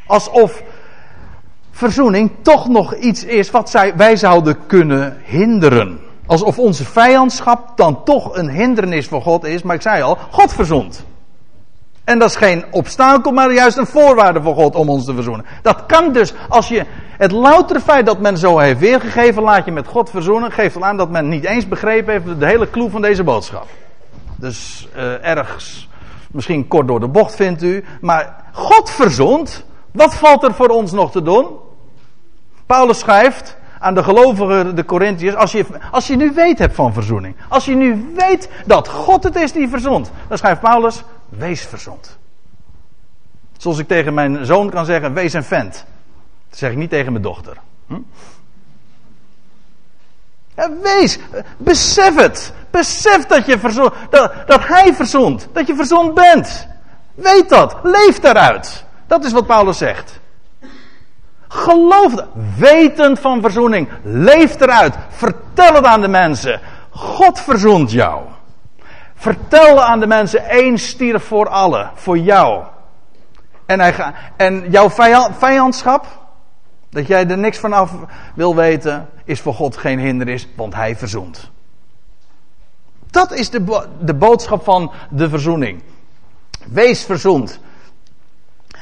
Alsof 0.07 0.63
verzoening 1.71 2.31
toch 2.43 2.69
nog 2.69 2.95
iets 2.95 3.25
is 3.25 3.51
wat 3.51 3.71
zij, 3.71 3.97
wij 3.97 4.17
zouden 4.17 4.67
kunnen 4.67 5.21
hinderen. 5.25 6.01
Alsof 6.27 6.59
onze 6.59 6.85
vijandschap 6.85 7.77
dan 7.77 8.05
toch 8.05 8.37
een 8.37 8.49
hindernis 8.49 9.07
voor 9.07 9.23
God 9.23 9.45
is. 9.45 9.63
Maar 9.63 9.75
ik 9.75 9.83
zei 9.83 10.03
al, 10.03 10.19
God 10.31 10.53
verzond. 10.53 11.05
En 12.05 12.19
dat 12.19 12.29
is 12.29 12.37
geen 12.37 12.65
obstakel, 12.71 13.33
maar 13.33 13.53
juist 13.53 13.77
een 13.77 13.87
voorwaarde 13.87 14.43
voor 14.43 14.55
God 14.55 14.75
om 14.75 14.89
ons 14.89 15.05
te 15.05 15.15
verzoenen. 15.15 15.45
Dat 15.63 15.87
kan 15.87 16.13
dus, 16.13 16.35
als 16.49 16.69
je 16.69 16.85
het 17.19 17.33
loutere 17.33 17.81
feit 17.81 18.07
dat 18.07 18.21
men 18.21 18.39
zo 18.39 18.59
heeft 18.59 18.79
weergegeven, 18.79 19.43
laat 19.43 19.65
je 19.65 19.73
met 19.73 19.87
God 19.87 20.11
verzoenen, 20.11 20.53
geeft 20.53 20.77
al 20.77 20.85
aan 20.85 20.97
dat 20.97 21.11
men 21.11 21.29
niet 21.29 21.45
eens 21.45 21.69
begrepen 21.69 22.13
heeft 22.13 22.41
de 22.41 22.47
hele 22.47 22.71
clue 22.71 22.91
van 22.91 23.03
deze 23.03 23.25
boodschap. 23.25 23.67
Dus 24.37 24.89
uh, 24.97 25.25
ergens, 25.25 25.89
misschien 26.35 26.69
kort 26.69 26.87
door 26.87 27.01
de 27.01 27.09
bocht 27.09 27.35
vindt 27.35 27.63
u, 27.63 27.85
maar 28.01 28.45
God 28.53 28.91
verzond, 28.91 29.65
wat 29.93 30.15
valt 30.15 30.43
er 30.43 30.55
voor 30.55 30.69
ons 30.69 30.93
nog 30.93 31.11
te 31.11 31.23
doen? 31.23 31.47
Paulus 32.67 32.99
schrijft 32.99 33.57
aan 33.79 33.95
de 33.95 34.03
gelovigen, 34.03 34.77
de 34.77 34.85
Corinthiërs, 34.85 35.35
als 35.35 35.53
je, 35.53 35.67
als 35.91 36.07
je 36.07 36.17
nu 36.17 36.33
weet 36.33 36.59
hebt 36.59 36.75
van 36.75 36.93
verzoening, 36.93 37.37
als 37.49 37.65
je 37.65 37.75
nu 37.75 38.13
weet 38.17 38.49
dat 38.67 38.89
God 38.89 39.23
het 39.23 39.37
is 39.37 39.53
die 39.53 39.69
verzond, 39.69 40.11
dan 40.29 40.39
schrijft 40.39 40.61
Paulus, 40.61 41.05
wees 41.29 41.63
verzond. 41.63 42.19
Zoals 43.57 43.79
ik 43.79 43.89
tegen 43.89 44.15
mijn 44.15 44.47
zoon 44.47 44.71
kan 44.71 44.85
zeggen, 44.85 45.15
wees 45.15 45.33
een 45.33 45.45
vent. 45.45 45.85
Dat 46.49 46.59
zeg 46.59 46.71
ik 46.71 46.77
niet 46.77 46.91
tegen 46.91 47.13
mijn 47.13 47.25
dochter. 47.25 47.57
Hm? 47.87 47.99
Wees, 50.83 51.19
besef 51.57 52.15
het. 52.15 52.53
Besef 52.71 53.27
dat, 53.27 53.47
je 53.47 53.59
verzond, 53.59 53.93
dat, 54.47 54.67
hij 54.67 54.95
verzond. 54.95 55.49
Dat 55.53 55.67
je 55.67 55.75
verzond 55.75 56.15
bent. 56.15 56.69
Weet 57.15 57.49
dat. 57.49 57.77
Leef 57.83 58.21
daaruit. 58.21 58.85
Dat 59.07 59.25
is 59.25 59.33
wat 59.33 59.47
Paulus 59.47 59.79
zegt. 59.79 60.21
Geloof. 61.49 62.15
Wetend 62.57 63.19
van 63.19 63.41
verzoening. 63.41 63.89
Leef 64.03 64.61
eruit. 64.61 64.95
Vertel 65.09 65.75
het 65.75 65.85
aan 65.85 66.01
de 66.01 66.09
mensen. 66.09 66.61
God 66.91 67.41
verzoent 67.41 67.91
jou. 67.91 68.23
Vertel 69.25 69.83
aan 69.83 70.01
de 70.01 70.07
mensen, 70.07 70.49
één 70.49 70.79
stierf 70.79 71.25
voor 71.25 71.49
allen, 71.49 71.91
voor 71.95 72.19
jou. 72.19 72.63
En, 73.67 73.81
hij 73.81 73.93
ga, 73.93 74.15
en 74.37 74.71
jouw 74.71 74.91
vijandschap, 75.39 76.07
dat 76.95 77.07
jij 77.07 77.29
er 77.29 77.39
niks 77.39 77.59
vanaf 77.59 77.93
wil 78.35 78.57
weten, 78.57 79.09
is 79.25 79.41
voor 79.41 79.55
God 79.55 79.77
geen 79.77 79.99
hindernis, 79.99 80.49
want 80.57 80.75
hij 80.75 80.97
verzoent. 80.97 81.51
Dat 83.11 83.33
is 83.33 83.51
de, 83.51 83.87
de 84.01 84.15
boodschap 84.15 84.65
van 84.65 84.93
de 85.11 85.29
verzoening. 85.29 85.83
Wees 86.67 87.05
verzoend. 87.05 87.61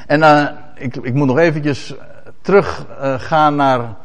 En 0.07 0.21
uh, 0.21 0.49
ik, 0.75 0.97
ik 0.97 1.15
moet 1.15 1.27
nog 1.27 1.39
eventjes 1.39 1.95
teruggaan 2.41 3.53
uh, 3.53 3.59
naar 3.59 3.97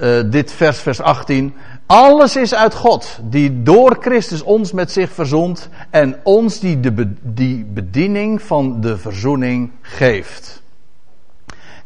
uh, 0.00 0.30
dit 0.30 0.52
vers, 0.52 0.78
vers 0.78 1.00
18. 1.00 1.54
Alles 1.86 2.36
is 2.36 2.54
uit 2.54 2.74
God, 2.74 3.18
die 3.22 3.62
door 3.62 3.96
Christus 4.00 4.42
ons 4.42 4.72
met 4.72 4.92
zich 4.92 5.12
verzond 5.12 5.68
en 5.90 6.20
ons 6.22 6.60
die, 6.60 6.80
de, 6.80 7.12
die 7.22 7.64
bediening 7.64 8.42
van 8.42 8.80
de 8.80 8.98
verzoening 8.98 9.70
geeft. 9.80 10.62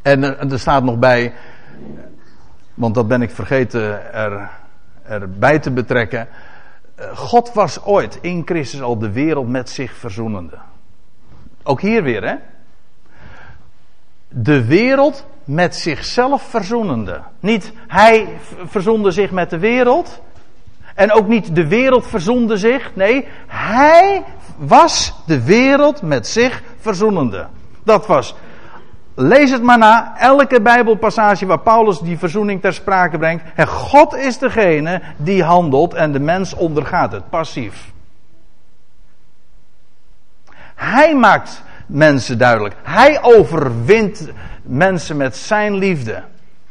En 0.02 0.50
er, 0.50 0.58
staat 0.58 0.82
nog 0.82 0.98
bij, 0.98 1.32
want 2.74 2.94
dat 2.94 3.08
ben 3.08 3.22
ik 3.22 3.30
vergeten 3.30 4.12
er, 4.12 4.50
erbij 5.02 5.58
te 5.58 5.70
betrekken. 5.70 6.28
Eh, 6.94 7.16
God 7.16 7.52
was 7.52 7.84
ooit 7.84 8.18
in 8.20 8.42
Christus 8.44 8.82
al 8.82 8.98
de 8.98 9.10
wereld 9.10 9.48
met 9.48 9.70
zich 9.70 9.96
verzoenende. 9.96 10.58
Ook 11.62 11.80
hier 11.80 12.02
weer, 12.02 12.24
hè? 12.24 12.34
De 14.28 14.64
wereld 14.64 15.26
met 15.44 15.76
zichzelf 15.76 16.42
verzoenende. 16.42 17.20
Niet 17.40 17.72
hij 17.88 18.28
verzoende 18.66 19.10
zich 19.10 19.30
met 19.30 19.50
de 19.50 19.58
wereld. 19.58 20.20
En 20.94 21.12
ook 21.12 21.28
niet 21.28 21.54
de 21.54 21.66
wereld 21.66 22.06
verzoende 22.06 22.56
zich. 22.56 22.90
Nee, 22.94 23.26
hij 23.46 24.24
was 24.56 25.14
de 25.26 25.42
wereld 25.42 26.02
met 26.02 26.26
zich 26.26 26.62
verzoenende. 26.80 27.46
Dat 27.84 28.06
was. 28.06 28.34
Lees 29.14 29.50
het 29.50 29.62
maar 29.62 29.78
na. 29.78 30.14
Elke 30.18 30.60
Bijbelpassage 30.60 31.46
waar 31.46 31.58
Paulus 31.58 31.98
die 31.98 32.18
verzoening 32.18 32.60
ter 32.60 32.74
sprake 32.74 33.18
brengt. 33.18 33.44
En 33.54 33.66
God 33.66 34.14
is 34.16 34.38
degene 34.38 35.02
die 35.16 35.42
handelt 35.42 35.94
en 35.94 36.12
de 36.12 36.20
mens 36.20 36.54
ondergaat 36.54 37.12
het 37.12 37.30
passief. 37.30 37.92
Hij 40.74 41.14
maakt 41.14 41.62
mensen 41.86 42.38
duidelijk. 42.38 42.74
Hij 42.82 43.22
overwint 43.22 44.30
mensen 44.62 45.16
met 45.16 45.36
zijn 45.36 45.74
liefde. 45.74 46.22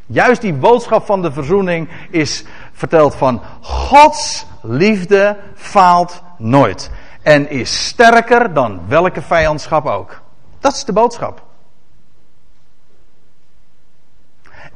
Juist 0.06 0.42
die 0.42 0.54
boodschap 0.54 1.06
van 1.06 1.22
de 1.22 1.32
verzoening 1.32 1.90
is 2.10 2.46
verteld 2.74 3.16
van 3.16 3.42
Gods 3.62 4.46
liefde 4.62 5.38
faalt 5.56 6.24
nooit. 6.38 6.92
En 7.22 7.50
is 7.50 7.86
sterker 7.86 8.54
dan 8.54 8.82
welke 8.88 9.22
vijandschap 9.22 9.86
ook. 9.86 10.22
Dat 10.60 10.74
is 10.74 10.86
de 10.86 10.94
boodschap. 10.94 11.50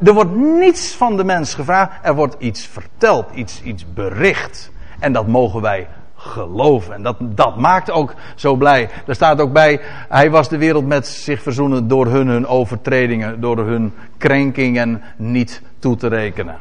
Er 0.04 0.14
wordt 0.14 0.36
niets 0.36 0.96
van 0.96 1.18
de 1.18 1.24
mens 1.24 1.54
gevraagd, 1.54 1.92
er 2.02 2.16
wordt 2.16 2.36
iets 2.40 2.66
verteld, 2.66 3.26
iets, 3.34 3.62
iets 3.62 3.94
bericht. 3.94 4.72
En 5.00 5.14
dat 5.14 5.28
mogen 5.28 5.62
wij 5.62 5.88
geloven. 6.16 6.94
En 6.94 7.04
dat, 7.04 7.18
dat 7.20 7.58
maakt 7.58 7.92
ook 7.92 8.14
zo 8.36 8.56
blij. 8.56 8.90
Er 9.08 9.16
staat 9.16 9.42
ook 9.42 9.54
bij, 9.54 9.82
hij 10.10 10.32
was 10.32 10.50
de 10.50 10.58
wereld 10.58 10.86
met 10.86 11.08
zich 11.08 11.42
verzoenen 11.42 11.88
door 11.88 12.08
hun, 12.08 12.28
hun 12.28 12.48
overtredingen, 12.48 13.42
door 13.42 13.58
hun 13.58 13.94
krenkingen 14.18 15.02
niet 15.18 15.62
toe 15.80 15.96
te 15.96 16.08
rekenen. 16.08 16.58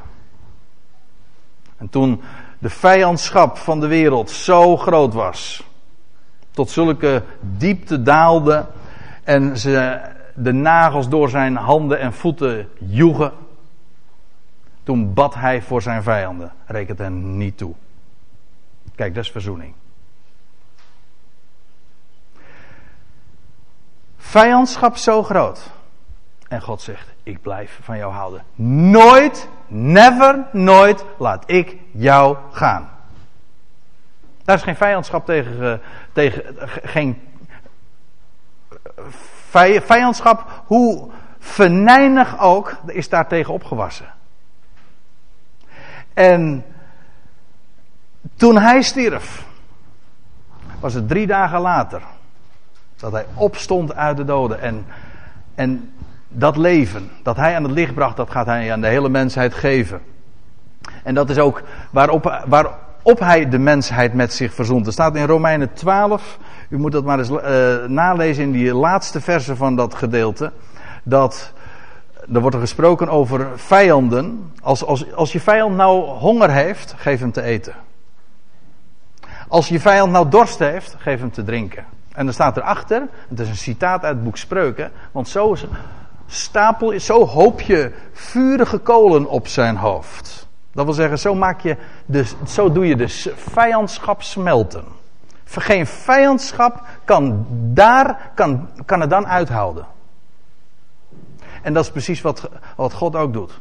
En 1.77 1.89
toen 1.89 2.21
de 2.59 2.71
vijandschap 2.71 3.57
van 3.57 3.81
de 3.81 3.87
wereld 3.87 4.31
zo 4.31 4.77
groot 4.77 5.15
was, 5.15 5.65
tot 6.51 6.71
zulke 6.71 7.23
diepte 7.41 8.03
daalde 8.03 8.67
en 9.25 9.59
ze 9.59 10.01
de 10.35 10.53
nagels 10.53 11.09
door 11.09 11.29
zijn 11.29 11.57
handen 11.57 11.99
en 11.99 12.13
voeten 12.13 12.69
joegen, 12.79 13.33
toen 14.83 15.15
bad 15.15 15.35
hij 15.35 15.63
voor 15.63 15.83
zijn 15.83 16.03
vijanden, 16.03 16.53
rekent 16.67 16.99
hen 16.99 17.37
niet 17.37 17.59
toe. 17.59 17.75
Kijk, 18.95 19.15
dat 19.15 19.25
is 19.25 19.31
verzoening. 19.31 19.75
Vijandschap 24.17 24.97
zo 24.97 25.23
groot. 25.23 25.71
En 26.49 26.63
God 26.63 26.83
zegt: 26.83 27.15
Ik 27.23 27.43
blijf 27.43 27.79
van 27.83 27.97
jou 27.97 28.13
houden. 28.13 28.45
Nooit, 28.91 29.49
never, 29.67 30.47
nooit 30.53 31.05
laat 31.19 31.51
ik 31.51 31.77
jou 31.91 32.37
gaan. 32.53 32.91
Daar 34.45 34.57
is 34.57 34.63
geen 34.63 34.77
vijandschap 34.77 35.27
tegen, 35.27 35.73
eh, 35.73 35.79
tegen 36.13 36.43
geen 36.83 37.23
vijandschap, 39.81 40.63
hoe 40.67 41.11
venijnig 41.39 42.41
ook, 42.41 42.77
is 42.87 43.09
daar 43.09 43.27
tegen 43.27 43.53
opgewassen. 43.53 44.07
En 46.15 46.65
toen 48.37 48.59
hij 48.59 48.83
stierf, 48.83 49.45
was 50.81 50.95
het 50.95 51.09
drie 51.09 51.27
dagen 51.27 51.61
later 51.61 52.03
dat 52.97 53.13
hij 53.13 53.27
opstond 53.35 53.95
uit 53.95 54.17
de 54.17 54.25
doden. 54.25 54.61
En, 54.61 54.87
en 55.55 55.93
dat 56.29 56.57
leven 56.57 57.11
dat 57.23 57.37
hij 57.37 57.57
aan 57.57 57.63
het 57.63 57.73
licht 57.73 57.95
bracht, 57.95 58.17
dat 58.17 58.31
gaat 58.31 58.47
hij 58.47 58.73
aan 58.73 58.81
de 58.81 58.87
hele 58.87 59.09
mensheid 59.09 59.55
geven. 59.55 60.01
En 61.03 61.15
dat 61.15 61.31
is 61.31 61.39
ook 61.39 61.63
waarop, 61.91 62.45
waarop 63.05 63.23
hij 63.23 63.49
de 63.49 63.59
mensheid 63.59 64.15
met 64.15 64.33
zich 64.33 64.55
verzond. 64.55 64.87
Er 64.87 64.93
staat 64.93 65.17
in 65.17 65.27
Romeinen 65.27 65.73
12, 65.73 66.39
u 66.69 66.79
moet 66.79 66.93
dat 66.93 67.05
maar 67.05 67.19
eens 67.19 67.31
uh, 67.31 67.85
nalezen 67.87 68.43
in 68.43 68.53
die 68.53 68.75
laatste 68.75 69.21
verse 69.21 69.57
van 69.57 69.77
dat 69.77 69.95
gedeelte, 69.95 70.53
dat 71.03 71.53
er 72.33 72.41
wordt 72.41 72.55
er 72.55 72.63
gesproken 72.63 73.09
over 73.09 73.49
vijanden. 73.55 74.53
Als, 74.63 74.85
als, 74.85 75.15
als 75.15 75.33
je 75.33 75.41
vijand 75.41 75.77
nou 75.77 76.05
honger 76.05 76.51
heeft, 76.51 76.95
geef 76.97 77.21
hem 77.21 77.33
te 77.33 77.43
eten. 77.43 77.75
Als 79.49 79.69
je 79.69 79.81
vijand 79.81 80.13
nou 80.13 80.29
dorst 80.29 80.59
heeft, 80.59 80.97
geef 80.99 81.21
hem 81.21 81.33
te 81.33 81.45
drinken. 81.45 81.85
En 82.13 82.25
dan 82.25 82.35
staat 82.35 82.57
erachter, 82.57 83.03
het 83.29 83.41
is 83.41 83.49
een 83.49 83.57
citaat 83.57 84.03
uit 84.03 84.15
het 84.15 84.25
boek 84.25 84.37
Spreuken, 84.37 84.91
want 85.13 85.29
zo 85.29 85.57
stapel, 86.27 87.01
zo 87.01 87.27
hoop 87.27 87.61
je 87.61 87.93
vurige 88.13 88.79
kolen 88.79 89.27
op 89.27 89.49
zijn 89.49 89.77
hoofd. 89.77 90.44
Dat 90.75 90.85
wil 90.85 90.95
zeggen, 90.95 91.19
zo, 91.19 91.35
maak 91.35 91.61
je 91.61 91.77
de, 92.07 92.25
zo 92.47 92.73
doe 92.73 92.87
je 92.87 92.97
de 92.97 93.09
vijandschap 93.37 94.23
smelten. 94.23 94.85
Geen 95.45 95.87
vijandschap 95.87 96.87
kan, 97.05 97.47
daar, 97.51 98.31
kan, 98.35 98.69
kan 98.85 99.01
het 99.01 99.11
dan 99.11 99.27
uithouden. 99.27 99.87
En 101.63 101.73
dat 101.73 101.85
is 101.85 101.91
precies 101.91 102.21
wat, 102.21 102.49
wat 102.77 102.93
God 102.93 103.17
ook 103.17 103.33
doet. 103.33 103.61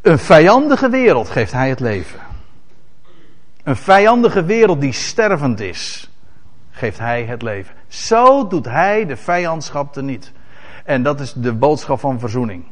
Een 0.00 0.18
vijandige 0.18 0.88
wereld 0.88 1.28
geeft 1.28 1.52
hij 1.52 1.68
het 1.68 1.80
leven. 1.80 2.20
Een 3.62 3.76
vijandige 3.76 4.44
wereld 4.44 4.80
die 4.80 4.92
stervend 4.92 5.60
is, 5.60 6.10
geeft 6.70 6.98
hij 6.98 7.24
het 7.24 7.42
leven. 7.42 7.74
Zo 7.88 8.46
doet 8.46 8.64
hij 8.64 9.06
de 9.06 9.16
vijandschap 9.16 9.96
niet. 9.96 10.32
En 10.84 11.02
dat 11.02 11.20
is 11.20 11.32
de 11.32 11.52
boodschap 11.52 12.00
van 12.00 12.18
verzoening. 12.18 12.64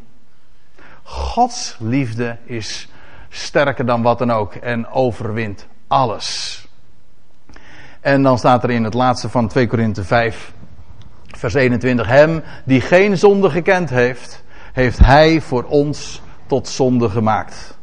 Gods 1.10 1.76
liefde 1.78 2.36
is 2.44 2.88
sterker 3.28 3.86
dan 3.86 4.02
wat 4.02 4.18
dan 4.18 4.30
ook 4.30 4.54
en 4.54 4.88
overwint 4.88 5.66
alles. 5.86 6.68
En 8.00 8.22
dan 8.22 8.38
staat 8.38 8.64
er 8.64 8.70
in 8.70 8.84
het 8.84 8.94
laatste 8.94 9.28
van 9.28 9.48
2 9.48 9.66
Korinthe 9.66 10.04
5, 10.04 10.52
vers 11.26 11.54
21, 11.54 12.06
Hem 12.06 12.42
die 12.64 12.80
geen 12.80 13.18
zonde 13.18 13.50
gekend 13.50 13.90
heeft, 13.90 14.44
heeft 14.72 14.98
Hij 14.98 15.40
voor 15.40 15.64
ons 15.64 16.22
tot 16.46 16.68
zonde 16.68 17.08
gemaakt. 17.08 17.78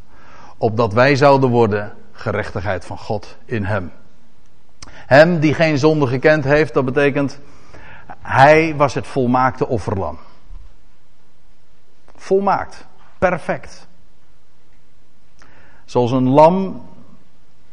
Opdat 0.57 0.93
wij 0.93 1.15
zouden 1.15 1.49
worden 1.49 1.93
gerechtigheid 2.11 2.85
van 2.85 2.97
God 2.97 3.37
in 3.45 3.63
Hem. 3.63 3.91
Hem 4.89 5.39
die 5.39 5.53
geen 5.53 5.77
zonde 5.77 6.07
gekend 6.07 6.43
heeft, 6.43 6.73
dat 6.73 6.85
betekent, 6.85 7.39
Hij 8.21 8.75
was 8.75 8.93
het 8.93 9.07
volmaakte 9.07 9.67
offerlam. 9.67 10.17
Volmaakt. 12.15 12.87
Perfect. 13.17 13.87
Zoals 15.85 16.11
een 16.11 16.29
lam 16.29 16.85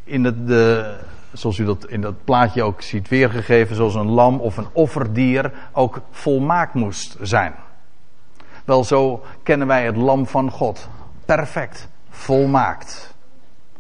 in 0.05 0.25
het, 0.25 0.47
de, 0.47 0.97
zoals 1.33 1.59
u 1.59 1.65
dat 1.65 1.87
in 1.87 2.01
dat 2.01 2.25
plaatje 2.25 2.63
ook 2.63 2.83
ziet 2.83 3.09
weergegeven, 3.09 3.77
zoals 3.77 3.95
een 3.95 4.11
lam 4.11 4.41
of 4.41 4.57
een 4.57 4.69
offerdier 4.73 5.53
ook 5.73 6.01
volmaakt 6.11 6.75
moest 6.75 7.17
zijn. 7.21 7.55
Wel, 8.65 8.85
zo 8.85 9.25
kennen 9.43 9.67
wij 9.67 9.85
het 9.85 9.97
lam 9.97 10.27
van 10.27 10.51
God. 10.51 10.89
Perfect, 11.25 11.89
volmaakt. 12.09 13.15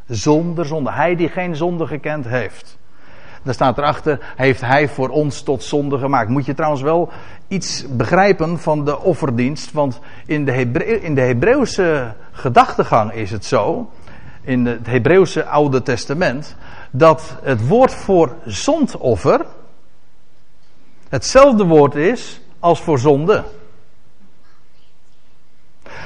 Zonder 0.06 0.66
zonde. 0.66 0.92
Hij 0.92 1.16
die 1.16 1.28
geen 1.28 1.56
zonde 1.56 1.86
gekend 1.86 2.24
heeft. 2.24 2.78
Daar 3.44 3.54
staat 3.54 3.78
erachter, 3.78 4.18
heeft 4.36 4.60
hij 4.60 4.88
voor 4.88 5.08
ons 5.08 5.42
tot 5.42 5.62
zonde 5.62 5.98
gemaakt. 5.98 6.28
Moet 6.28 6.46
je 6.46 6.54
trouwens 6.54 6.82
wel 6.82 7.12
iets 7.48 7.84
begrijpen 7.90 8.58
van 8.58 8.84
de 8.84 9.00
offerdienst. 9.00 9.72
Want 9.72 10.00
in 10.26 10.44
de, 10.44 10.52
in 11.00 11.14
de 11.14 11.20
Hebreeuwse 11.20 12.14
gedachtegang 12.32 13.12
is 13.12 13.30
het 13.30 13.44
zo. 13.44 13.90
In 14.42 14.66
het 14.66 14.86
Hebreeuwse 14.86 15.44
Oude 15.44 15.82
Testament 15.82 16.56
dat 16.90 17.36
het 17.42 17.68
woord 17.68 17.92
voor 17.92 18.34
zondoffer 18.44 19.46
hetzelfde 21.08 21.64
woord 21.64 21.94
is 21.94 22.40
als 22.58 22.80
voor 22.80 22.98
zonde. 22.98 23.44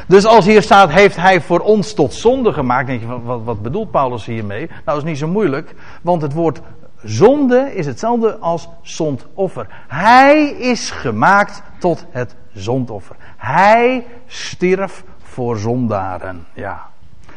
Dus 0.07 0.25
als 0.25 0.47
hier 0.47 0.63
staat, 0.63 0.91
heeft 0.91 1.17
hij 1.17 1.41
voor 1.41 1.61
ons 1.61 1.95
tot 1.95 2.15
zonde 2.15 2.53
gemaakt, 2.53 2.87
denk 2.87 3.01
je, 3.01 3.23
wat, 3.23 3.41
wat 3.45 3.63
bedoelt 3.63 3.91
Paulus 3.91 4.25
hiermee? 4.25 4.67
Nou, 4.67 4.81
dat 4.85 4.97
is 4.97 5.03
niet 5.03 5.19
zo 5.19 5.29
moeilijk, 5.29 5.75
want 6.03 6.23
het 6.23 6.33
woord 6.33 6.61
zonde 7.03 7.75
is 7.75 7.87
hetzelfde 7.87 8.37
als 8.37 8.69
zondoffer. 8.83 9.67
Hij 9.89 10.49
is 10.51 10.91
gemaakt 10.91 11.63
tot 11.79 12.07
het 12.11 12.35
zondoffer. 12.53 13.17
Hij 13.37 14.07
stierf 14.27 15.05
voor 15.23 15.59
zondaren, 15.59 16.47
ja. 16.53 16.87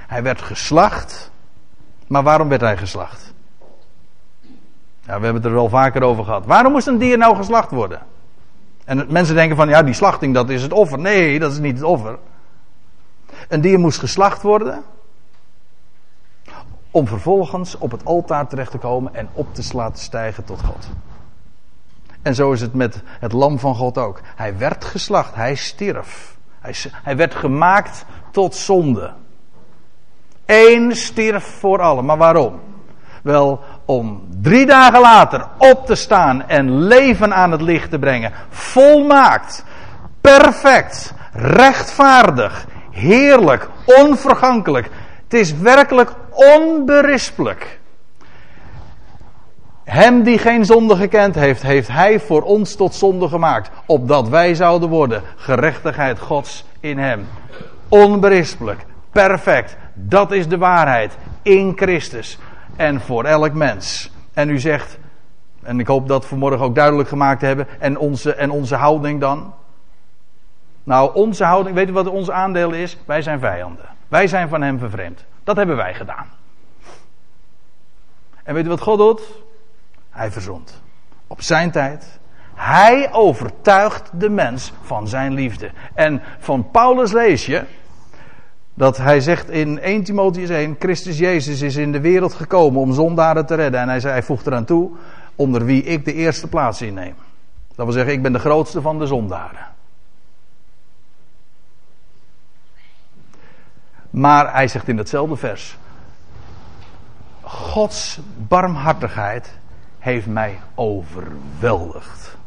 Hij 0.07 0.23
werd 0.23 0.41
geslacht, 0.41 1.31
maar 2.07 2.23
waarom 2.23 2.49
werd 2.49 2.61
hij 2.61 2.77
geslacht? 2.77 3.33
Ja, 5.01 5.17
we 5.17 5.23
hebben 5.23 5.35
het 5.35 5.45
er 5.45 5.53
wel 5.53 5.69
vaker 5.69 6.01
over 6.01 6.23
gehad. 6.23 6.45
Waarom 6.45 6.71
moest 6.71 6.87
een 6.87 6.97
dier 6.97 7.17
nou 7.17 7.35
geslacht 7.35 7.71
worden? 7.71 7.99
En 8.85 9.05
mensen 9.09 9.35
denken 9.35 9.55
van, 9.55 9.69
ja, 9.69 9.83
die 9.83 9.93
slachting, 9.93 10.33
dat 10.33 10.49
is 10.49 10.61
het 10.61 10.73
offer. 10.73 10.99
Nee, 10.99 11.39
dat 11.39 11.51
is 11.51 11.59
niet 11.59 11.75
het 11.75 11.83
offer. 11.83 12.17
Een 13.47 13.61
dier 13.61 13.79
moest 13.79 13.99
geslacht 13.99 14.41
worden. 14.41 14.83
Om 16.91 17.07
vervolgens 17.07 17.77
op 17.77 17.91
het 17.91 18.05
altaar 18.05 18.47
terecht 18.47 18.71
te 18.71 18.77
komen 18.77 19.15
en 19.15 19.29
op 19.33 19.53
te 19.53 19.75
laten 19.75 20.03
stijgen 20.03 20.43
tot 20.43 20.61
God. 20.61 20.89
En 22.21 22.35
zo 22.35 22.51
is 22.51 22.61
het 22.61 22.73
met 22.73 23.03
het 23.19 23.31
lam 23.31 23.59
van 23.59 23.75
God 23.75 23.97
ook. 23.97 24.21
Hij 24.35 24.57
werd 24.57 24.85
geslacht, 24.85 25.35
hij 25.35 25.55
stierf. 25.55 26.37
Hij, 26.59 26.75
hij 26.91 27.17
werd 27.17 27.35
gemaakt 27.35 28.05
tot 28.31 28.55
zonde. 28.55 29.13
Eén 30.45 30.95
stierf 30.95 31.43
voor 31.43 31.81
allen. 31.81 32.05
Maar 32.05 32.17
waarom? 32.17 32.59
Wel, 33.23 33.59
om 33.85 34.27
drie 34.41 34.65
dagen 34.65 35.01
later 35.01 35.47
op 35.57 35.85
te 35.85 35.95
staan 35.95 36.47
en 36.47 36.81
leven 36.81 37.33
aan 37.33 37.51
het 37.51 37.61
licht 37.61 37.89
te 37.89 37.99
brengen. 37.99 38.31
Volmaakt, 38.49 39.65
perfect, 40.21 41.13
rechtvaardig, 41.33 42.65
heerlijk, 42.91 43.69
onvergankelijk. 43.85 44.89
Het 45.23 45.33
is 45.33 45.57
werkelijk 45.57 46.13
onberispelijk. 46.31 47.79
Hem 49.83 50.23
die 50.23 50.37
geen 50.37 50.65
zonde 50.65 50.95
gekend 50.95 51.35
heeft, 51.35 51.61
heeft 51.61 51.87
hij 51.87 52.19
voor 52.19 52.41
ons 52.41 52.75
tot 52.75 52.95
zonde 52.95 53.27
gemaakt. 53.27 53.71
Opdat 53.85 54.29
wij 54.29 54.55
zouden 54.55 54.89
worden 54.89 55.21
gerechtigheid 55.35 56.19
Gods 56.19 56.65
in 56.79 56.97
hem. 56.97 57.27
Onberispelijk, 57.87 58.85
perfect. 59.11 59.77
Dat 59.93 60.31
is 60.31 60.47
de 60.47 60.57
waarheid 60.57 61.17
in 61.41 61.73
Christus 61.75 62.37
en 62.75 63.01
voor 63.01 63.25
elk 63.25 63.53
mens. 63.53 64.11
En 64.33 64.49
u 64.49 64.59
zegt, 64.59 64.97
en 65.63 65.79
ik 65.79 65.87
hoop 65.87 66.07
dat 66.07 66.25
vanmorgen 66.25 66.65
ook 66.65 66.75
duidelijk 66.75 67.09
gemaakt 67.09 67.41
hebben, 67.41 67.67
en 67.79 67.97
onze, 67.97 68.33
en 68.33 68.49
onze 68.49 68.75
houding 68.75 69.19
dan? 69.19 69.53
Nou, 70.83 71.13
onze 71.13 71.43
houding, 71.43 71.75
weet 71.75 71.89
u 71.89 71.93
wat 71.93 72.07
ons 72.07 72.31
aandeel 72.31 72.71
is? 72.71 72.97
Wij 73.05 73.21
zijn 73.21 73.39
vijanden. 73.39 73.85
Wij 74.07 74.27
zijn 74.27 74.49
van 74.49 74.61
hem 74.61 74.79
vervreemd. 74.79 75.25
Dat 75.43 75.55
hebben 75.55 75.75
wij 75.75 75.93
gedaan. 75.93 76.27
En 78.43 78.53
weet 78.53 78.65
u 78.65 78.69
wat 78.69 78.81
God 78.81 78.97
doet? 78.97 79.21
Hij 80.09 80.31
verzond. 80.31 80.81
Op 81.27 81.41
zijn 81.41 81.71
tijd. 81.71 82.19
Hij 82.53 83.13
overtuigt 83.13 84.09
de 84.13 84.29
mens 84.29 84.73
van 84.81 85.07
zijn 85.07 85.33
liefde. 85.33 85.71
En 85.93 86.21
van 86.39 86.71
Paulus 86.71 87.11
lees 87.11 87.45
je 87.45 87.63
dat 88.73 88.97
hij 88.97 89.19
zegt 89.19 89.49
in 89.49 89.79
1 89.79 90.03
Timotheus 90.03 90.49
1, 90.49 90.75
Christus 90.79 91.17
Jezus 91.17 91.61
is 91.61 91.75
in 91.75 91.91
de 91.91 91.99
wereld 91.99 92.33
gekomen 92.33 92.81
om 92.81 92.93
zondaren 92.93 93.45
te 93.45 93.55
redden. 93.55 93.79
En 93.79 93.89
hij, 93.89 93.99
zei, 93.99 94.13
hij 94.13 94.23
voegt 94.23 94.47
eraan 94.47 94.65
toe, 94.65 94.91
onder 95.35 95.65
wie 95.65 95.83
ik 95.83 96.05
de 96.05 96.13
eerste 96.13 96.47
plaats 96.47 96.81
inneem. 96.81 97.15
Dat 97.75 97.85
wil 97.85 97.91
zeggen, 97.91 98.13
ik 98.13 98.21
ben 98.21 98.33
de 98.33 98.39
grootste 98.39 98.81
van 98.81 98.99
de 98.99 99.05
zondaren. 99.05 99.70
Maar 104.11 104.53
hij 104.53 104.67
zegt 104.67 104.87
in 104.87 104.95
datzelfde 104.95 105.35
vers, 105.35 105.77
Gods 107.41 108.19
barmhartigheid 108.47 109.51
heeft 109.99 110.27
mij 110.27 110.59
overweldigd. 110.75 112.37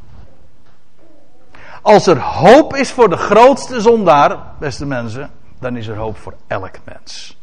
Als 1.82 2.06
er 2.06 2.18
hoop 2.18 2.76
is 2.76 2.90
voor 2.90 3.08
de 3.08 3.16
grootste 3.16 3.80
zondaar, 3.80 4.38
beste 4.58 4.86
mensen, 4.86 5.30
dan 5.58 5.76
is 5.76 5.86
er 5.86 5.96
hoop 5.96 6.18
voor 6.18 6.34
elk 6.46 6.74
mens. 6.84 7.38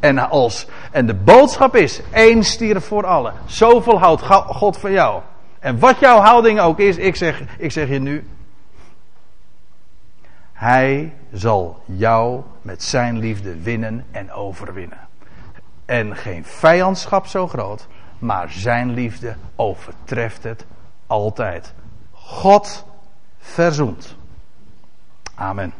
En, 0.00 0.18
als, 0.18 0.66
en 0.90 1.06
de 1.06 1.14
boodschap 1.14 1.76
is: 1.76 2.00
één 2.12 2.44
stierf 2.44 2.86
voor 2.86 3.06
allen. 3.06 3.32
Zoveel 3.44 3.98
houdt 3.98 4.22
God 4.46 4.76
van 4.78 4.92
jou. 4.92 5.20
En 5.58 5.78
wat 5.78 5.98
jouw 5.98 6.18
houding 6.18 6.60
ook 6.60 6.78
is, 6.78 6.96
ik 6.96 7.16
zeg, 7.16 7.42
ik 7.58 7.72
zeg 7.72 7.88
je 7.88 7.98
nu. 7.98 8.26
Hij 10.56 11.14
zal 11.32 11.82
jou 11.84 12.42
met 12.62 12.82
zijn 12.82 13.18
liefde 13.18 13.62
winnen 13.62 14.04
en 14.10 14.32
overwinnen. 14.32 14.98
En 15.84 16.16
geen 16.16 16.44
vijandschap 16.44 17.26
zo 17.26 17.48
groot, 17.48 17.86
maar 18.18 18.50
zijn 18.50 18.90
liefde 18.90 19.36
overtreft 19.56 20.42
het 20.42 20.66
altijd. 21.06 21.74
God 22.12 22.84
verzoent. 23.38 24.16
Amen. 25.34 25.72